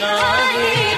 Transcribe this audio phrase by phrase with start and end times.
[0.00, 0.89] Charlie.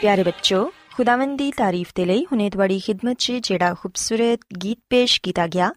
[0.00, 5.20] ਪਿਆਰੇ ਬੱਚੋ ਖੁਦਾਵੰਦ ਦੀ ਤਾਰੀਫ ਤੇ ਲਈ ਹੁਨੇ ਤੁਹਾਡੀ ਖidmat 'ਚ ਜਿਹੜਾ ਖੂਬਸੂਰਤ ਗੀਤ ਪੇਸ਼
[5.20, 5.70] ਕੀਤਾ ਗਿਆ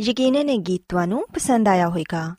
[0.00, 2.34] ਯਕੀਨਨ ਇਹ ਗੀਤ ਤੁਹਾਨੂੰ ਪਸੰਦ ਆਇਆ ਹੋਵੇਗਾ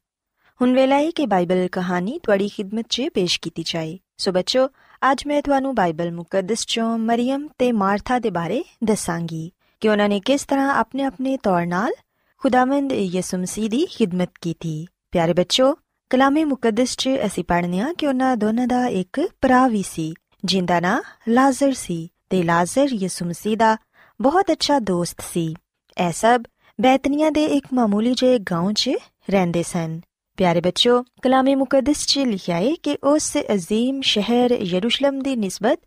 [0.62, 4.68] ਹੁਣ ਵੇਲਾ ਹੈ ਕਿ ਬਾਈਬਲ ਕਹਾਣੀ ਤੁਹਾਡੀ ਖidmat 'ਚ ਪੇਸ਼ ਕੀਤੀ ਜਾਏ ਸੋ ਬੱਚੋ
[5.12, 9.52] ਅੱਜ ਮੈਂ ਤੁਹਾਨੂੰ ਬਾਈਬਲ ਮੁਕੱਦਸ 'ਚੋਂ ਮਰੀਮ ਤੇ ਮਾਰਥਾ ਦੇ ਬਾਰੇ ਦੱਸਾਂਗੀ
[9.82, 11.92] ਕਿ ਉਹਨਾਂ ਨੇ ਕਿਸ ਤਰ੍ਹਾਂ ਆਪਣੇ ਆਪਣੇ ਤੌਰ 'ਨਾਲ
[12.43, 15.75] ਖੁਦਾਵੰਦ ਯਿਸੂ ਮਸੀਹ ਦੀ ਖidmat ਕੀਤੀ ਪਿਆਰੇ ਬੱਚੋ
[16.11, 20.81] ਕਲਾਮੇ ਮੁਕੱਦਸ 'ਚ ਅਸੀਂ ਪੜ੍ਹਨੇ ਆ ਕਿ ਉਹਨਾਂ ਦੋਨਾਂ ਦਾ ਇੱਕ ਭਰਾ ਵੀ ਸੀ ਜਿੰਦਾ
[20.81, 23.77] ਨਾਂ ਲਾਜ਼ਰ ਸੀ ਤੇ ਲਾਜ਼ਰ ਯਿਸੂ ਮਸੀਹ ਦਾ
[24.21, 25.55] ਬਹੁਤ ਅੱਛਾ ਦੋਸਤ ਸੀ
[25.97, 26.43] ਇਹ ਸਭ
[26.81, 28.91] ਬੈਤਨੀਆ ਦੇ ਇੱਕ ਮਾਮੂਲੀ ਜਿਹੇ گاؤں 'ਚ
[29.31, 30.01] ਰਹਿੰਦੇ ਸਨ
[30.39, 35.79] ਪਿਆਰੇ ਬੱਚੋ ਕਲਾਮੇ ਮੁਕੱਦਸ 'ਚ ਲਿਖਿਆ ਹੈ ਕਿ ਉਸ ਅਜ਼ੀਮ ਸ਼ਹਿਰ ਯਰੂਸ਼ਲਮ ਦੀ ਨਿਸਬਤ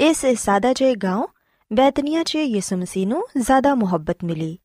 [0.00, 1.26] ਇਸ ਸਾਦਾ ਜਿਹੇ گاؤں
[1.70, 4.58] ਬੈਤਨੀਆ 'ਚ ਯਿਸੂ ਮਸੀਹ ਨੂੰ ਜ਼ਿਆਦਾ ਮੁਹੱਬਤ ਮਿਲੀ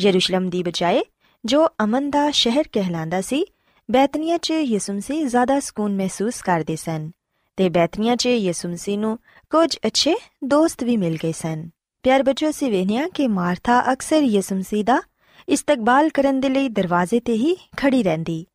[0.00, 1.02] ਯਰੂਸ਼ਲਮ ਦੀ ਬਜਾਏ,
[1.44, 3.44] ਜੋ ਅਮਨ ਦਾ ਸ਼ਹਿਰ ਕਹਿਲਾਂਦਾ ਸੀ,
[3.90, 7.10] ਬੈਤਨੀਆ 'ਚ ਯਿਸੂ ਮਸੀਹ ਜ਼ਿਆਦਾ ਸਕੂਨ ਮਹਿਸੂਸ ਕਰਦੇ ਸਨ
[7.56, 9.18] ਤੇ ਬੈਤਨੀਆ 'ਚ ਯਿਸੂ ਮਸੀਹ ਨੂੰ
[9.50, 10.14] ਕੁਝ ਅੱਛੇ
[10.44, 11.70] ਦੋਸਤ ਵੀ ਮਿਲ ਗਏ ਸਨ।
[12.02, 15.02] ਪਿਆਰ ਬੱਚੋ ਸੀ ਵੇਖਿਆ ਕਿ ਮਾਰਥਾ ਅਕਸਰ ਯਿਸੂ ਮਸੀਹ ਦਾ
[15.48, 18.46] ਇਸਤਕਬਾਲ ਕਰਨ ਦੇ ਲਈ ਦਰਵਾਜ਼ੇ ਤੇ ਹੀ ਖੜੀ ਰਹਿੰਦੀ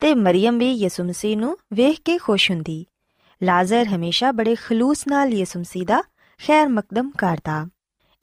[0.00, 2.86] ਤੇ ਮਰੀਮ ਵੀ ਯਿਸੂ ਮਸੀਹ ਨੂੰ ਵੇਖ ਕੇ ਖੁਸ਼ ਹੁੰਦੀ।
[3.42, 6.02] ਲਾਜ਼ਰ ਹਮੇਸ਼ਾ ਬੜੇ ਖਲੂਸ ਨਾਲ ਯਿਸੂ ਮਸੀਹ ਦਾ
[6.46, 7.68] ਖੈਰ ਮਕਦਮ ਕਰਦਾ।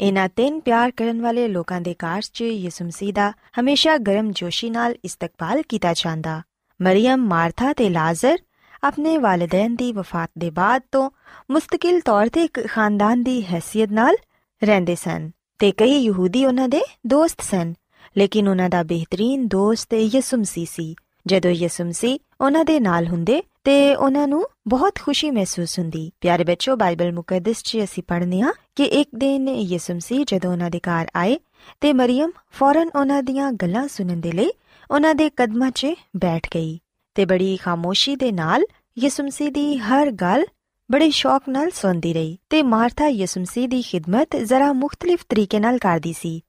[0.03, 4.69] ਇਹਨਾਂ ਤਿੰਨ ਪਿਆਰ ਕਰਨ ਵਾਲੇ ਲੋਕਾਂ ਦੇ ਕਾਰਜ 'ਚ ਯਿਸੂ ਮਸੀਹ ਦਾ ਹਮੇਸ਼ਾ ਗਰਮ ਜੋਸ਼ੀ
[4.69, 6.41] ਨਾਲ ਇਸਤਕਬਾਲ ਕੀਤਾ ਜਾਂਦਾ।
[6.81, 8.37] ਮਰੀਮ, ਮਾਰਥਾ ਤੇ ਲਾਜ਼ਰ
[8.83, 11.09] ਆਪਣੇ ਵਾਲਿਦੈਨ ਦੀ ਵਫਾਤ ਦੇ ਬਾਅਦ ਤੋਂ
[11.51, 14.15] ਮੁਸਤਕਿਲ ਤੌਰ ਤੇ ਇੱਕ ਖਾਨਦਾਨ ਦੀ ਹیثیت ਨਾਲ
[14.63, 17.73] ਰਹਿੰਦੇ ਸਨ ਤੇ ਕਈ ਯਹੂਦੀ ਉਹਨਾਂ ਦੇ ਦੋਸਤ ਸਨ,
[18.17, 20.95] ਲੇਕਿਨ ਉਹਨਾਂ ਦਾ ਬਿਹਤਰੀਨ ਦੋਸਤ ਯਿਸੂ ਮਸੀਹ ਸੀ।
[21.27, 26.43] ਜਦੋਂ ਯਿਸੂ ਮਸੀਹ ਉਹਨਾਂ ਦੇ ਨਾਲ ਹੁੰਦੇ ਤੇ ਉਹਨਾਂ ਨੂੰ ਬਹੁਤ ਖੁਸ਼ੀ ਮਹਿਸੂਸ ਹੁੰਦੀ। ਪਿਆਰੇ
[26.43, 30.79] ਬੱਚੋ ਬਾਈਬਲ ਮੁਕੱਦਸ 'ਚ ਅਸੀਂ ਪੜ੍ਹਨੇ ਆ ਕਿ ਇੱਕ ਦਿਨ ਯਿਸੂ ਮਸੀਹ ਜਦੋਂ ਉਹਨਾਂ ਦੇ
[30.79, 31.39] ਘਰ ਆਏ
[31.81, 34.51] ਤੇ ਮਰੀਮ ਫੌਰਨ ਉਹਨਾਂ ਦੀਆਂ ਗੱਲਾਂ ਸੁਣਨ ਦੇ ਲਈ
[34.91, 35.87] ਉਹਨਾਂ ਦੇ ਕਦਮਾਂ 'ਚ
[36.17, 36.79] ਬੈਠ ਗਈ
[37.15, 38.63] ਤੇ ਬੜੀ ਖਾਮੋਸ਼ੀ ਦੇ ਨਾਲ
[38.99, 40.45] ਯਿਸੂ ਮਸੀਹ ਦੀ ਹਰ ਗੱਲ
[40.91, 45.77] ਬੜੇ ਸ਼ੌਕ ਨਾਲ ਸੁਣਦੀ ਰਹੀ ਤੇ ਮਾਰਥਾ ਯਿਸੂ ਮਸੀਹ ਦੀ ਖਿਦਮਤ ਜ਼ਰਾ ਮੁxtਲਿਫ ਤਰੀਕੇ ਨਾਲ
[45.77, 46.41] ਕਰਦੀ ਸੀ।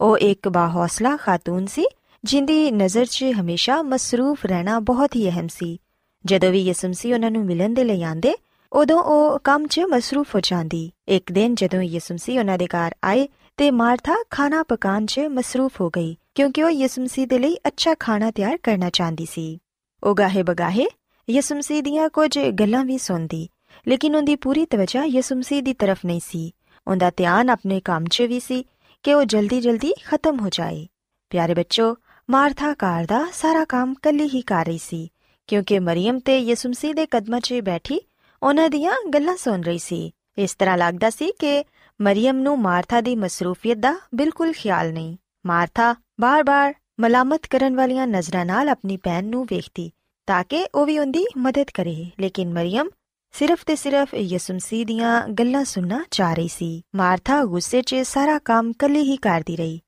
[0.00, 1.84] ਉਹ ਇੱਕ ਬਾਹੌਸਲਾ ਖਾਤੂਨ ਸੀ,
[2.24, 5.80] ਜਿੰਦੀ ਨਜ਼ਰ 'ਚ ਹਮੇਸ਼ਾ ਮਸਰੂਫ ਰਹਿਣਾ ਬਹੁਤ ਹੀ ਅਹਿਮ ਸੀ।
[6.24, 8.34] ਜਦੋਂ ਵੀ ਯਿਸੂ ਮਸੀਹ ਉਹਨਾਂ ਨੂੰ ਮਿਲਣ ਦੇ ਲਈ ਆਂਦੇ
[8.72, 12.94] ਉਦੋਂ ਉਹ ਕੰਮ 'ਚ ਮਸਰੂਫ ਹੋ ਜਾਂਦੀ। ਇੱਕ ਦਿਨ ਜਦੋਂ ਯਿਸੂ ਮਸੀਹ ਉਹਨਾਂ ਦੇ ਘਰ
[13.04, 17.56] ਆਏ ਤੇ ਮਾਰਥਾ ਖਾਣਾ ਪਕਾਉਣ 'ਚ ਮਸਰੂਫ ਹੋ ਗਈ, ਕਿਉਂਕਿ ਉਹ ਯਿਸੂ ਮਸੀਹ ਦੇ ਲਈ
[17.66, 19.58] ਅੱਛਾ ਖਾਣਾ ਤਿਆਰ ਕਰਨਾ ਚਾਹੁੰਦੀ ਸੀ।
[20.04, 20.86] ਉਹ ਗਾਹੇ ਬਗਾਹੇ,
[21.30, 23.48] ਯਿਸੂ ਮਸੀਹ ਦੀਆਂ ਕੁਝ ਗੱਲਾਂ ਵੀ ਸੁਣਦੀ,
[23.88, 26.54] ਲੇਕਿਨ ਉਹਦੀ ਪੂਰੀ ਤਵਜਾ ਯਿਸੂ ਮਸੀਹ ਦੀ ਤਰਫ ਨਹੀਂ ਸੀ।
[26.88, 28.64] ਉਹਦਾ ਧਿਆਨ ਆਪਣੇ ਕੰਮ 'ਚ ਵੀ ਸੀ
[29.02, 30.86] ਕਿ ਉਹ ਜਲਦੀ-ਜਲਦੀ ਖਤਮ ਹੋ ਜਾਏ।
[31.30, 31.96] ਪਿਆਰੇ ਬੱਚੋ,
[32.30, 35.08] ਮਾਰਥਾ ਕਾਰ ਦਾ ਸਾਰਾ ਕੰਮ ਕੱਲੀ ਹੀ ਕਰ ਰਹੀ ਸੀ,
[35.46, 38.00] ਕਿਉਂਕਿ ਮਰੀਮ ਤੇ ਯਿਸੂ ਮਸੀਹ ਦੇ ਕਦਮਾਂ 'ਚ ਬੈਠੀ
[38.42, 41.64] ਉਹਨਾਂ ਦੀਆਂ ਗੱਲਾਂ ਸੁਣ ਰਹੀ ਸੀ। ਇਸ ਤਰ੍ਹਾਂ ਲੱਗਦਾ ਸੀ ਕਿ
[42.00, 45.16] ਮਰੀਮ ਨੂੰ ਮਾਰਥਾ ਦੀ ਮਸਰੂਫੀਅਤ ਦਾ ਬਿਲਕੁਲ ਖਿਆਲ ਨਹੀਂ।
[45.46, 49.90] ਮਾਰਥਾ ਬਾਰ-ਬਾਰ ਮਲਾਮਤ ਕਰਨ ਵਾਲੀਆਂ ਨਜ਼ਰਾਂ ਨਾਲ ਆਪਣੀ ਭੈਣ ਨੂੰ ਵੇਖਦੀ,
[50.26, 52.88] ਤਾਂ ਕਿ ਉਹ ਵੀ ਉਹਦੀ ਮਦਦ ਕਰੇ। ਲੇਕਿਨ ਮਰੀਮ
[53.32, 58.38] ਸਿਰਫ ਤੇ ਸਿਰਫ ਯਿਸੂ ਮਸੀਹ ਦੀਆਂ ਗੱਲਾਂ ਸੁਣਨਾ ਚਾਹ ਰਹੀ ਸੀ। ਮਾਰਥਾ ਗੁੱਸੇ 'ਚ ਸਾਰਾ
[58.38, 59.80] ਕੰਮ ਕੱਲੀ ਹੀ ਕਰਦੀ ਰਹੀ।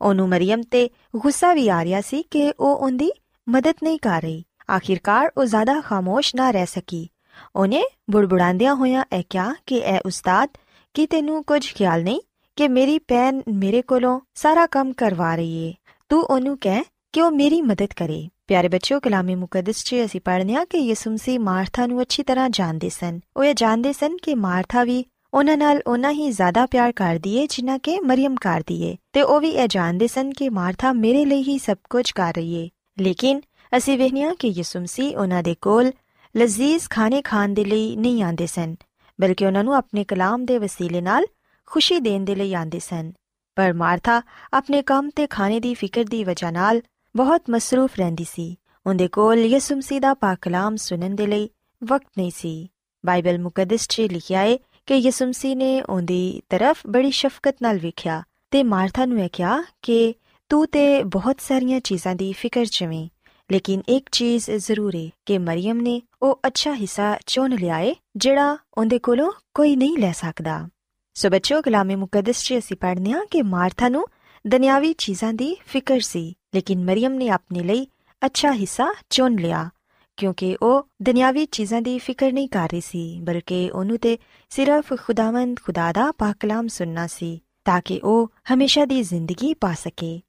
[0.00, 3.12] ਉਹਨੂੰ ਮਰੀਮ ਤੇ ਗੁੱਸਾ ਵੀ ਆ ਰਿਹਾ ਸੀ ਕਿ ਉਹ ਉਹਦੀ
[3.48, 4.44] ਮਦਦ ਨਹੀਂ ਕਰ ਰਹੀ।
[4.76, 7.08] ਆਖਿਰਕਾਰ ਉਹ ਜ਼ਿਆਦਾ ਖਾਮੋਸ਼ ਨਾ ਰਹਿ ਸਕੀ।
[7.56, 10.48] ਉਹਨੇ ਬੁੜਬੁੜਾਉਂਦਿਆਂ ਹੋਇਆਂ ਇਹ ਕਿਹਾ ਕਿ, ਐ ਉਸਤਾਦ,
[10.94, 12.20] ਕੀ ਤੈਨੂੰ ਕੁਝ ਖਿਆਲ ਨਹੀਂ
[12.56, 15.74] ਕਿ ਮੇਰੀ ਭੈਣ ਮੇਰੇ ਕੋਲੋਂ ਸਾਰਾ ਕੰਮ ਕਰਵਾ ਰਹੀ ਏ?
[16.08, 16.82] ਤੂੰ ਉਹਨੂੰ ਕਹਿ
[17.12, 21.10] ਕਿ ਉਹ ਮੇਰੀ ਮਦਦ ਕਰੇ। ਪਿਆਰੇ ਬੱਚਿਓ, ਕਲਾਮੇ ਮੁਕੱਦਸ 'ਚ ਅਸੀਂ ਪੜ੍ਹਨੇ ਆ ਕਿ ਯਿਸੂ
[21.10, 25.04] ਮਸੀਹ ਮਾਰਥਾ ਨੂੰ ਅੱਛੀ ਤਰ੍ਹਾਂ ਜਾਣਦੇ ਸਨ। ਉਹ ਇਹ ਜਾਣਦੇ ਸਨ ਕਿ ਮਾਰਥਾ ਵੀ
[25.34, 29.40] ਉਹਨਾਂ ਨਾਲ ਉਹਨਾਂ ਹੀ ਜ਼ਿਆਦਾ ਪਿਆਰ ਕਰਦੀ ਏ ਜਿੰਨਾ ਕਿ ਮਰੀਮ ਕਰਦੀ ਏ। ਤੇ ਉਹ
[29.40, 32.68] ਵੀ ਇਹ ਜਾਣਦੇ ਸਨ ਕਿ ਮਾਰਥਾ ਮੇਰੇ ਲਈ ਹੀ ਸਭ ਕੁਝ ਕਰ ਰਹੀ ਏ।
[33.00, 33.40] ਲੇਕਿਨ
[33.76, 35.92] ਅਸੀਂ ਵੇਖਨੀਆ ਕਿ ਯਿਸੂ ਮਸੀਹ ਉਹਨਾਂ ਦੇ ਕੋਲ
[36.36, 38.76] ਲਜ਼ੀਜ਼ ਖਾਣੇ ਖਾਣ ਦੇ ਲਈ ਨਹੀਂ ਆਂਦੇ ਸਨ,
[39.20, 41.24] ਬਲਕਿ ਉਹਨਾਂ ਨੂੰ ਆਪਣੇ ਕਲਾਮ ਦੇ ਵਸੀਲੇ ਨਾਲ
[41.66, 43.12] ਖੁਸ਼ੀ ਦੇਣ ਦੇ ਲਈ ਆਂਦੇ ਸਨ।
[43.56, 44.22] ਪਰ ਮਾਰਥਾ
[44.54, 46.80] ਆਪਣੇ ਕੰਮ ਤੇ ਖਾਣੇ ਦੀ ਫਿਕਰ ਦੀ ਵਜ੍ਹਾ ਨਾਲ
[47.16, 48.56] ਬਹੁਤ ਮਸਰੂਫ ਰਹਿੰਦੀ ਸੀ।
[48.86, 51.50] ਉਹਦੇ ਕੋਲ ਯਿਸੂ ਮਸੀਹ ਦਾ ਪਾਕ ਕਲਾਮ ਸੁਣਨ ਦੇ ਲਈ
[51.84, 52.68] ਵਕਤ ਨਹੀਂ ਸੀ।
[53.06, 54.56] ਬਾਈਬਲ ਮੁਕੱਦਸ 'ਚ ਲਿਖਿਆ ਹੈ
[54.86, 59.62] ਕਿ ਯਿਸੂ ਮਸੀਹ ਨੇ ਉਹਦੀ ਤਰਫ ਬੜੀ ਸ਼ਫਕਤ ਨਾਲ ਵੇਖਿਆ ਤੇ ਮਾਰਥਾ ਨੂੰ ਇਹ ਕਿਹਾ
[59.82, 60.14] ਕਿ
[60.48, 63.08] ਤੂੰ ਤੇ ਬਹੁਤ ਸਾਰੀਆਂ ਚੀਜ਼ਾਂ ਦੀ ਫਿਕਰ ਚਵੇਂ
[63.52, 68.58] ਲੇਕਿਨ ਇੱਕ ਚੀਜ਼ ਜ਼ਰੂਰ ਹੈ ਕਿ ਮਰੀਮ ਨੇ ਉਹ ਅੱਛਾ ਹਿੱਸਾ ਚੁਣ ਲਿਆ ਏ, ਜਿਹੜਾ
[68.74, 70.68] ਉਹਦੇ ਕੋਲੋਂ ਕੋਈ ਨਹੀਂ ਲੈ ਸਕਦਾ।
[71.14, 74.06] ਸੋ ਬੱਚੋ ਕਲਾਮੇ ਮੁਕੱਦਸ 'ਚ ਅਸੀਂ ਪੜ੍ਹਨੇ ਆ ਕਿ ਮਾਰਥਾ ਨੂੰ
[74.46, 77.86] ਦੁਨਿਆਵੀ ਚੀਜ਼ਾਂ ਦੀ ਫਿਕਰ ਸੀ, ਲੇਕਿਨ ਮਰੀਮ ਨੇ ਆਪਣੇ ਲਈ
[78.26, 79.70] ਅੱਛਾ ਹਿੱਸਾ ਚੁਣ ਲਿਆ,
[80.16, 84.18] ਕਿਉਂਕਿ ਉਹ ਦੁਨਿਆਵੀ ਚੀਜ਼ਾਂ ਦੀ ਫਿਕਰ ਨਹੀਂ ਕਰ ਰਹੀ ਸੀ, ਬਲਕਿ ਉਹਨੂੰ ਤੇ
[84.50, 89.74] ਸਿਰਫ ਖੁਦਾਵੰਦ ਖੁਦਾ ਦਾ ਪਾਕ ਕਲਾਮ ਸੁਨਣਾ ਸੀ, ਤਾਂ ਕਿ ਉਹ ਹਮੇਸ਼ਾ ਦੀ ਜ਼ਿੰਦਗੀ ਪਾ
[89.74, 90.20] ਸਕੇ।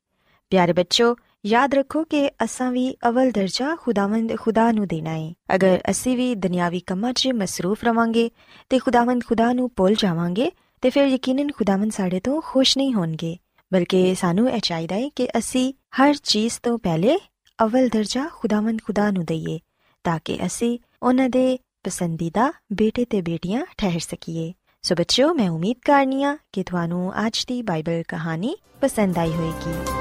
[0.50, 5.79] ਪਿਆਰੇ ਬੱਚੋ ਯਾਦ ਰੱਖੋ ਕਿ ਅਸਾਂ ਵੀ ਅਵਲ ਦਰਜਾ ਖੁਦਾਵੰਦ, ਖੁਦਾ ਨੂੰ ਦੇਣਾ ਹੈ ਅਗਰ
[5.89, 8.31] ਅਸੀਂ ਵੀ ਦੁਨਿਆਵੀ ਕੰਮਾਂ 'ਚ ਮਸਰੂਫ ਰਵਾਂਗੇ
[8.69, 13.38] ਤੇ ਖੁਦਾਵੰਦ, ਖੁਦਾ ਨੂੰ ਭੁੱਲ ਜਾਵਾਂਗੇ, ਤੇ ਫਿਰ ਯਕੀਨਨ ਖੁਦਾਵੰਦ ਸਾਡੇ ਤੋਂ ਖੁਸ਼ ਨਹੀਂ ਹੋਣਗੇ।
[13.74, 17.17] ਬਲਕਿ ਸਾਨੂੰ ਇਹ ਚਾਹੀਦਾ ਹੈ ਕਿ ਅਸੀਂ ਹਰ ਚੀਜ਼ ਤੋਂ ਪਹਿਲੇ
[17.63, 19.60] ਅਵਲ ਦਰਜਾ ਖੁਦਾਵੰਦ, ਖੁਦਾ ਨੂੰ ਦਈਏ,
[20.03, 25.77] ਤਾਂ ਕਿ ਅਸੀਂ ਉਹਨਾਂ ਦੇ ਪਸੰਦੀਦਾ ਬੇਟੇ ਤੇ ਬੇਟੀਆਂ ਠਹਿਰ ਸਕੀਏ। ਸੋ ਬੱਚਿਓ, ਮੈਂ ਉਮੀਦ
[25.86, 30.00] ਕਰਨੀਆ ਕਿ ਤੁਹਾਨੂੰ ਅੱਜ ਦੀ ਬਾਈਬਲ ਕਹਾਣੀ ਪਸੰਦ ਆਈ ਹੋਵੇਗੀ।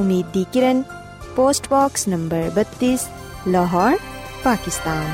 [0.00, 0.82] Umeed di Kiran
[1.36, 2.96] post box number 32
[3.48, 3.96] Lahore
[4.44, 5.06] Pakistan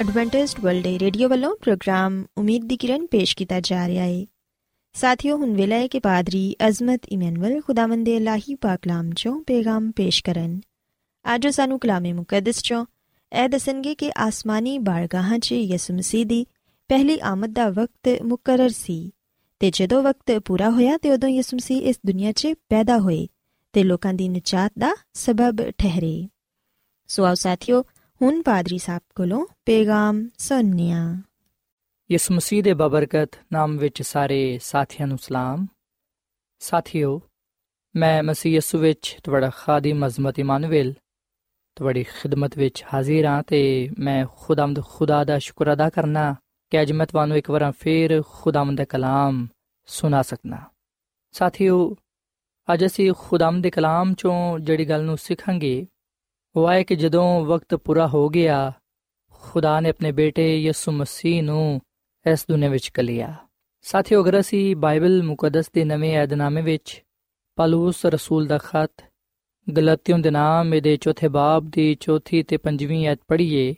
[0.00, 4.24] Adventist World radio ਵੱਲੋਂ ਪ੍ਰੋਗਰਾਮ ਉਮੀਦ ਦੀ ਕਿਰਨ ਪੇਸ਼ ਕੀਤਾ ਜਾ ਰਿਹਾ ਹੈ
[4.94, 9.90] ਸਾਥੀਓ ਹੁਣ ਵੇਲਾ ਹੈ ਕਿ ਪਾਦਰੀ ਅਜ਼ਮਤ ਇਮਨੁਅਲ ਖੁਦਾਵੰਦ ਦੇ ਇਲਾਹੀ ਪਾਕ ਕਲਾਮ ਚੋਂ ਪੈਗਾਮ
[9.90, 10.60] ਪੇਸ਼ ਕਰਨ
[11.24, 12.84] ਅੱਜ ਸਾਨੂੰ ਕਲਾਮੇ ਮੁਕੱਦਸ ਚੋਂ
[13.32, 16.44] ਇਹ ਦੱਸਣਗੇ ਕਿ ਆਸਮਾਨੀ ਬਾਰਗਾਹਾਂ 'ਚ ਯਿਸੂ ਮਸੀਹ ਦੀ
[16.90, 19.00] ਪਹਿਲੀ ਆਮਦ ਦਾ ਵਕਤ ਮੁਕਰਰ ਸੀ
[19.62, 23.28] ਤੇ ਜਦੋਂ ਵਕਤ ਪੂਰਾ ਹੋਇਆ ਤੇ ਉਦੋਂ ਯਿਸੂ ਮਸੀਹ ਇਸ ਦੁਨੀਆ 'ਚ ਪੈਦਾ ਹੋਏ
[23.72, 26.28] ਤੇ ਲੋਕਾਂ ਦੀ ਨਜਾਤ ਦਾ ਸਬਬ ਠਹਿਰੇ।
[27.08, 27.82] ਸੋ ਆਓ ਸਾਥੀਓ,
[28.22, 31.22] ਹੁਣ ਪਾਦਰੀ ਸਾਹਿਬ ਕੋਲੋਂ ਪੈਗਾਮ ਸੁਣਨੀਆ।
[32.10, 35.66] ਯਿਸੂ ਮਸੀਹ ਦੇ ਬਬਰਕਤ ਨਾਮ ਵਿੱਚ ਸਾਰੇ ਸਾਥੀਆਂ ਨੂੰ ਸਲਾਮ।
[36.58, 37.20] ਸਾਥੀਓ,
[37.96, 40.92] ਮੈਂ ਮਸੀਹ ਯਿਸੂ ਵਿੱਚ ਤੁਹਾਡਾ ਖਾਦੀਮ ਅਜ਼ਮਤ ਇਮਾਨੁਅਲ,
[41.76, 46.34] ਤੁਹਾਡੀ ਖਿਦਮਤ ਵਿੱਚ ਹਾਜ਼ਰ ਹਾਂ ਤੇ ਮੈਂ ਖੁਦਾਮਦ ਖੁਦਾ ਦਾ ਸ਼ੁਕਰ ਅਦਾ ਕਰਨਾ
[46.72, 49.46] ਕਿ ਅੱਜ ਮੈਂ ਤੁਹਾਨੂੰ ਇੱਕ ਵਾਰ ਫੇਰ ਖੁਦਾਮਦ ਦਾ ਕਲਾਮ
[49.88, 50.60] ਸੁਣਾ ਸਕਣਾ
[51.34, 51.96] ਸਾਥੀਓ,
[52.68, 55.86] ਅੱਜ ਅਸੀਂ ਖੁਦਾਮਦ ਦੇ ਕਲਾਮ ਚੋਂ ਜਿਹੜੀ ਗੱਲ ਨੂੰ ਸਿੱਖਾਂਗੇ,
[56.56, 58.72] ਉਹ ਹੈ ਕਿ ਜਦੋਂ ਵਕਤ ਪੂਰਾ ਹੋ ਗਿਆ,
[59.42, 61.80] ਖੁਦਾ ਨੇ ਆਪਣੇ ਬੇਟੇ ਯਿਸੂ ਮਸੀਹ ਨੂੰ
[62.26, 63.34] ਇਸ ਦੁਨੀਆਂ ਵਿੱਚ ਕਲਿਆ।
[63.82, 67.02] ਸਾਥੀਓ, ਅਗਰ ਅਸੀਂ ਬਾਈਬਲ ਮੁਕੱਦਸ ਦੇ ਨਵੇਂ ਏਧਨਾਮੇ ਵਿੱਚ
[67.58, 69.04] ਪਲੂਸ ਰਸੂਲ ਦਾ ਖਤ,
[69.66, 73.74] ਗਲਤੀਆਂ ਦੇ ਨਾਮ ਦੇ ਚੌਥੇ ਬਾਬ ਦੀ ਚੌਥੀ ਤੇ ਪੰਜਵੀਂ ਐਤ ਪੜ੍ਹੀਏ,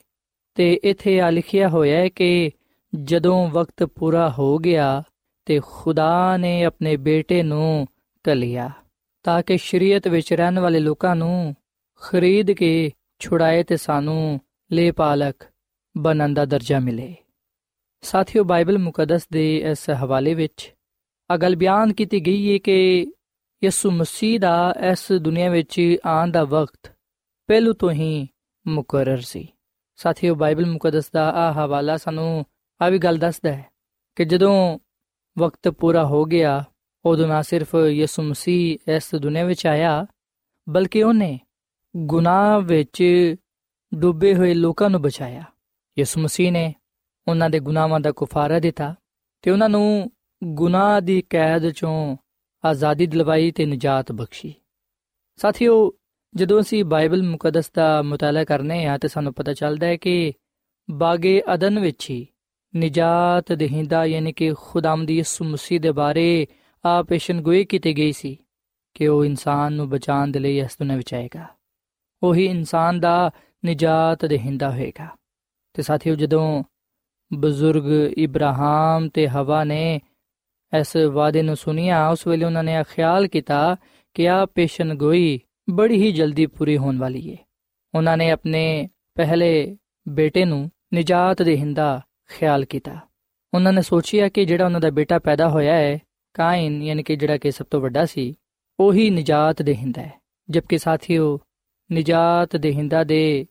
[0.54, 2.50] ਤੇ ਇੱਥੇ ਆ ਲਿਖਿਆ ਹੋਇਆ ਹੈ ਕਿ
[3.02, 5.02] ਜਦੋਂ ਵਕਤ ਪੂਰਾ ਹੋ ਗਿਆ
[5.44, 7.86] ਤੇ ਖੁਦਾ ਨੇ ਆਪਣੇ ਬੇਟੇ ਨੂੰ
[8.24, 8.70] ਕਲਿਆ
[9.22, 11.56] ਤਾਂ ਕਿ ਸ਼ਰੀਅਤ ਵਿੱਚ ਰਹਿਣ ਵਾਲੇ ਲੋਕਾਂ ਨੂੰ
[12.00, 14.40] ਖਰੀਦ ਕੇ ਛੁਡਾਏ ਤੇ ਸਾਨੂੰ
[14.72, 15.34] ਲੇ ਪਾਲਕ
[15.96, 17.14] ਬਣਨ ਦਾ ਦਰਜਾ ਮਿਲੇ।
[18.02, 20.74] ਸਾਥੀਓ, ਬਾਈਬਲ ਮੁਕੱਦਸ ਦੇ ਇਸ ਹਵਾਲੇ ਵਿੱਚ
[21.34, 23.12] ਅਗਲ ਬਿਆਨ ਕੀਤੀ ਗਈ ਹੈ ਕਿ
[23.64, 26.92] ਯਿਸੂ ਮਸੀਹ ਦਾ ਇਸ ਦੁਨੀਆ ਵਿੱਚ ਆਉਣ ਦਾ ਵਕਤ
[27.46, 28.28] ਪਹਿਲੂ ਤੋਂ ਹੀ
[28.66, 29.48] ਮੁਕਰਰ ਸੀ।
[29.96, 32.44] ਸਾਥੀਓ, ਬਾਈਬਲ ਮੁਕੱਦਸ ਦਾ ਆ ਹਵਾਲਾ ਸਾਨੂੰ
[32.82, 33.66] ਆ ਵੀ ਗੱਲ ਦੱਸਦਾ ਹੈ
[34.16, 34.78] ਕਿ ਜਦੋਂ
[35.38, 36.64] ਵਕਤ ਪੂਰਾ ਹੋ ਗਿਆ,
[37.04, 40.06] ਉਦੋਂ ਨਾ ਸਿਰਫ ਯਿਸੂ ਮਸੀਹ ਇਸ ਦੁਨੀਆ ਵਿੱਚ ਆਇਆ,
[40.68, 41.40] ਬਲਕਿ ਉਹਨੇ
[41.96, 43.02] ਗੁਨਾਹ ਵਿੱਚ
[43.94, 45.44] ਡੁੱਬੇ ਹੋਏ ਲੋਕਾਂ ਨੂੰ ਬਚਾਇਆ।
[45.98, 46.74] ਯਿਸੂ ਮਸੀਹ ਨੇ
[47.28, 48.94] ਉਹਨਾਂ ਦੇ ਗੁਨਾਹਾਂ ਦਾ ਕੁਫਾਰਾ ਦਿੱਤਾ
[49.42, 50.10] ਤੇ ਉਹਨਾਂ ਨੂੰ
[50.44, 52.16] ਗੁਨਾਹ ਦੀ ਕੈਦ ਚੋਂ
[52.64, 54.54] ਆਜ਼ਾਦੀ ਦਿਲਵਾਈ ਤੇ ਨਜਾਤ ਬਖਸ਼ੀ।
[55.36, 55.92] ਸਾਥੀਓ,
[56.34, 60.32] ਜਦੋਂ ਅਸੀਂ ਬਾਈਬਲ ਮੁਕੱਦਸ ਦਾ ਮਤਾਲਾ ਕਰਨੇ ਆ ਤੇ ਸਾਨੂੰ ਪਤਾ ਚੱਲਦਾ ਹੈ ਕਿ
[60.90, 62.26] ਬਾਗੇ ਅਦਨ ਵਿੱਚ ਹੀ
[62.76, 66.46] ਨਜਾਤ ਦਹਿੰਦਾ, ਯਾਨੀ ਕਿ ਖੁਦਾਮ ਦੀ ਯਿਸੂ ਮਸੀਹ ਦੇ ਬਾਰੇ
[66.84, 68.38] ਆ ਪੇਸ਼ਨਗੋਈ ਕੀਤੀ ਗਈ ਸੀ
[68.94, 71.46] ਕਿ ਉਹ ਇਨਸਾਨ ਨੂੰ ਬਚਾਉਣ ਦੇ ਲਈ ਇਸ ਦੁਨੀਆਂ ਵਿੱਚ ਆਏਗਾ
[72.22, 73.30] ਉਹੀ ਇਨਸਾਨ ਦਾ
[73.66, 75.08] ਨਜਾਤ ਦਹਿੰਦਾ ਹੋਏਗਾ।
[75.72, 76.64] ਤੇ ਸਾਥੀਓ, ਜਦੋਂ
[77.34, 77.84] ਬਜ਼ੁਰਗ
[78.18, 80.00] ਇਬਰਾਹਿਮ ਤੇ ਹਵਾ ਨੇ
[80.78, 83.76] ਇਸ ਵਾਅਦੇ ਨੂੰ ਸੁਨਿਆ ਉਸ ਵੇਲੇ ਉਹਨਾਂ ਨੇ ਇਹ ਖਿਆਲ ਕੀਤਾ
[84.14, 85.40] ਕਿ ਆ ਪੇਸ਼ਨਗੋਈ
[85.70, 87.36] ਬੜੀ ਹੀ ਜਲਦੀ ਪੂਰੀ ਹੋਣ ਵਾਲੀ ਹੈ
[87.94, 89.76] ਉਹਨਾਂ ਨੇ ਆਪਣੇ ਪਹਿਲੇ
[90.08, 92.96] ਬੇਟੇ ਨੂੰ ਨਜਾਤ ਦੇਹਿੰਦਾ ਖਿਆਲ ਕੀਤਾ।
[93.54, 95.98] ਉਹਨਾਂ ਨੇ ਸੋਚਿਆ ਕਿ ਜਿਹੜਾ ਉਹਨਾਂ ਦਾ ਬੇਟਾ ਪੈਦਾ ਹੋਇਆ ਹੈ,
[96.34, 98.34] ਕਾਇਨ, ਯਾਨੀ ਕਿ ਜਿਹੜਾ ਕਿ ਸਭ ਤੋਂ ਵੱਡਾ ਸੀ,
[98.80, 100.12] ਉਹੀ ਨਜਾਤ ਦੇਹਿੰਦਾ ਹੈ।
[100.50, 101.38] ਜਦਕਿ ਸਾਥੀਓ,
[101.92, 103.46] ਨਜਾਤ ਦੇਹਿੰਦਾ ਦੇ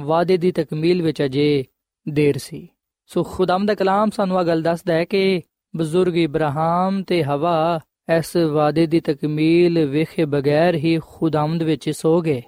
[0.00, 1.64] ਵਾਅਦੇ ਦੀ ਤਕਮੀਲ ਵਿੱਚ ਅਜੇ
[2.08, 2.68] ਦੇਰ ਸੀ।
[3.06, 5.42] ਸੋ ਖੁਦਾਮ ਦਾ ਕਲਾਮ ਸਾਨੂੰ ਇਹ ਗੱਲ ਦੱਸਦਾ ਹੈ ਕਿ
[5.76, 7.80] ਬਜ਼ੁਰਗ ਇਬਰਾਹਿਮ ਤੇ ਹਵਾ
[8.18, 12.42] ਇਸ ਵਾਅਦੇ ਦੀ ਤਕਮੀਲ ਵੇਖੇ ਬਗੈਰ ਹੀ ਖੁਦਾਮਦ ਵਿੱਚ ਸੋ ਗਏ।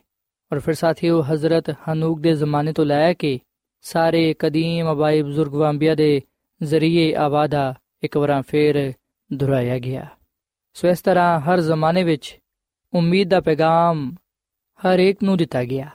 [0.52, 3.40] ਔਰ ਫਿਰ ਸਾਥੀਓ, ਹਜ਼ਰਤ ਹਨੂਕ ਦੇ ਜ਼ਮਾਨੇ ਤੋਂ ਲੈ ਕੇ
[3.84, 6.20] ਸਾਰੇ ਕਦੀਮ ਅਬਾਈ ਬਜ਼ੁਰਗ ਵਾਂਬੀਆ ਦੇ
[6.60, 8.92] ਜ਼ਰੀਏ ਆਵਾਦਾ ਇੱਕ ਵਾਰ ਫੇਰ
[9.30, 10.06] ਦੁਹਰਾਇਆ ਗਿਆ।
[10.76, 12.36] ਸੋ ਇਸ ਤਰ੍ਹਾਂ ਹਰ ਜ਼ਮਾਨੇ ਵਿੱਚ
[12.92, 14.14] ਉਮੀਦ ਦਾ ਪੈਗਾਮ
[14.80, 15.88] ਹਰ ਇੱਕ ਨੂੰ ਦਿੱਤਾ ਗਿਆ,